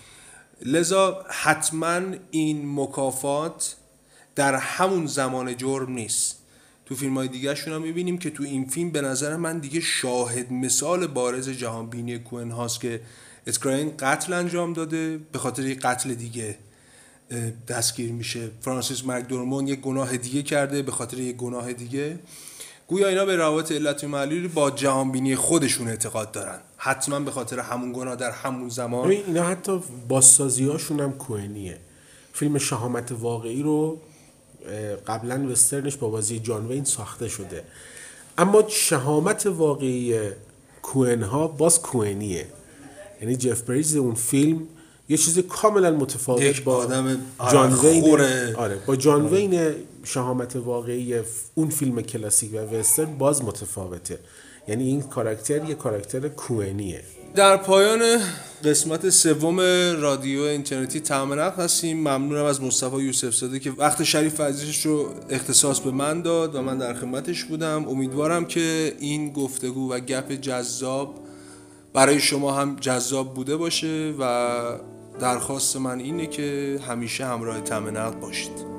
لذا 0.62 1.24
حتما 1.30 2.00
این 2.30 2.80
مکافات 2.80 3.76
در 4.34 4.54
همون 4.54 5.06
زمان 5.06 5.56
جرم 5.56 5.92
نیست. 5.92 6.36
تو 6.86 6.94
فیلم 6.94 7.14
های 7.14 7.28
دیگه 7.28 7.54
هم 7.54 7.82
می‌بینیم 7.82 8.18
که 8.18 8.30
تو 8.30 8.42
این 8.42 8.68
فیلم 8.68 8.90
به 8.90 9.00
نظر 9.00 9.36
من 9.36 9.58
دیگه 9.58 9.80
شاهد 9.80 10.52
مثال 10.52 11.06
بارز 11.06 11.48
جهانبینی 11.48 12.18
کوهن 12.18 12.50
هاست 12.50 12.80
که 12.80 13.00
اسکراین 13.46 13.92
قتل 13.98 14.32
انجام 14.32 14.72
داده 14.72 15.18
به 15.32 15.38
خاطر 15.38 15.66
یک 15.66 15.80
قتل 15.80 16.14
دیگه 16.14 16.58
دستگیر 17.68 18.12
میشه. 18.12 18.50
فرانسیس 18.60 19.04
مکدورمون 19.04 19.68
یک 19.68 19.80
گناه 19.80 20.16
دیگه 20.16 20.42
کرده 20.42 20.82
به 20.82 20.92
خاطر 20.92 21.18
یک 21.18 21.36
گناه 21.36 21.72
دیگه. 21.72 22.18
گویا 22.86 23.08
اینا 23.08 23.24
به 23.24 23.36
روابط 23.36 23.72
علت 23.72 24.04
و 24.04 24.08
معلولی 24.08 24.48
با 24.48 24.70
جهانبینی 24.70 25.36
خودشون 25.36 25.88
اعتقاد 25.88 26.32
دارن. 26.32 26.58
حتما 26.76 27.20
به 27.20 27.30
خاطر 27.30 27.58
همون 27.58 27.92
گناه 27.92 28.16
در 28.16 28.30
همون 28.30 28.68
زمان. 28.68 29.10
اینا 29.10 29.42
حتی 29.42 29.80
بازسازی 30.08 30.64
هاشون 30.64 31.00
هم 31.00 31.12
کوهنیه. 31.12 31.78
فیلم 32.32 32.58
شهامت 32.58 33.12
واقعی 33.12 33.62
رو 33.62 34.00
قبلا 35.06 35.48
وسترنش 35.50 35.96
با 35.96 36.08
بازی 36.08 36.38
جان 36.38 36.66
وین 36.66 36.84
ساخته 36.84 37.28
شده. 37.28 37.64
اما 38.38 38.64
شهامت 38.68 39.46
واقعی 39.46 40.18
کوهن 40.82 41.22
ها 41.22 41.48
باز 41.48 41.82
کوهنیه. 41.82 42.46
یعنی 43.20 43.36
جف 43.36 43.62
بریز 43.62 43.96
اون 43.96 44.14
فیلم 44.14 44.68
یه 45.08 45.16
چیز 45.16 45.38
کاملا 45.38 45.90
متفاوت 45.90 46.64
با 46.64 46.76
آدم 46.76 47.18
جان 47.52 47.72
وین. 47.72 48.18
آره 48.56 48.78
با 48.86 48.96
جان 48.96 49.26
وین 49.26 49.74
شهامت 50.04 50.56
واقعی 50.56 51.14
اون 51.54 51.68
فیلم 51.68 52.02
کلاسیک 52.02 52.54
و 52.54 52.56
وسترن 52.56 53.18
باز 53.18 53.44
متفاوته. 53.44 54.18
یعنی 54.68 54.84
این 54.84 55.02
کاراکتر 55.02 55.64
یه 55.64 55.74
کاراکتر 55.74 56.28
کوهنیه. 56.28 57.02
در 57.34 57.56
پایان 57.56 58.18
قسمت 58.64 59.10
سوم 59.10 59.60
رادیو 60.00 60.40
اینترنتی 60.40 61.00
تمام 61.00 61.32
هستیم. 61.32 61.98
ممنونم 61.98 62.44
از 62.44 62.62
مصطفی 62.62 62.96
یوسف 62.96 63.34
زاده 63.34 63.60
که 63.60 63.70
وقت 63.70 64.02
شریف 64.02 64.40
عزیزش 64.40 64.86
رو 64.86 65.08
اختصاص 65.30 65.80
به 65.80 65.90
من 65.90 66.22
داد 66.22 66.54
و 66.54 66.62
من 66.62 66.78
در 66.78 66.94
خدمتش 66.94 67.44
بودم. 67.44 67.88
امیدوارم 67.88 68.44
که 68.44 68.94
این 68.98 69.32
گفتگو 69.32 69.92
و 69.92 69.98
گپ 69.98 70.32
جذاب 70.32 71.14
برای 71.92 72.20
شما 72.20 72.52
هم 72.52 72.76
جذاب 72.80 73.34
بوده 73.34 73.56
باشه 73.56 74.14
و 74.18 74.60
درخواست 75.20 75.76
من 75.76 76.00
اینه 76.00 76.26
که 76.26 76.78
همیشه 76.88 77.24
همراه 77.24 77.60
تمام 77.60 77.88
نقد 77.88 78.20
باشید. 78.20 78.74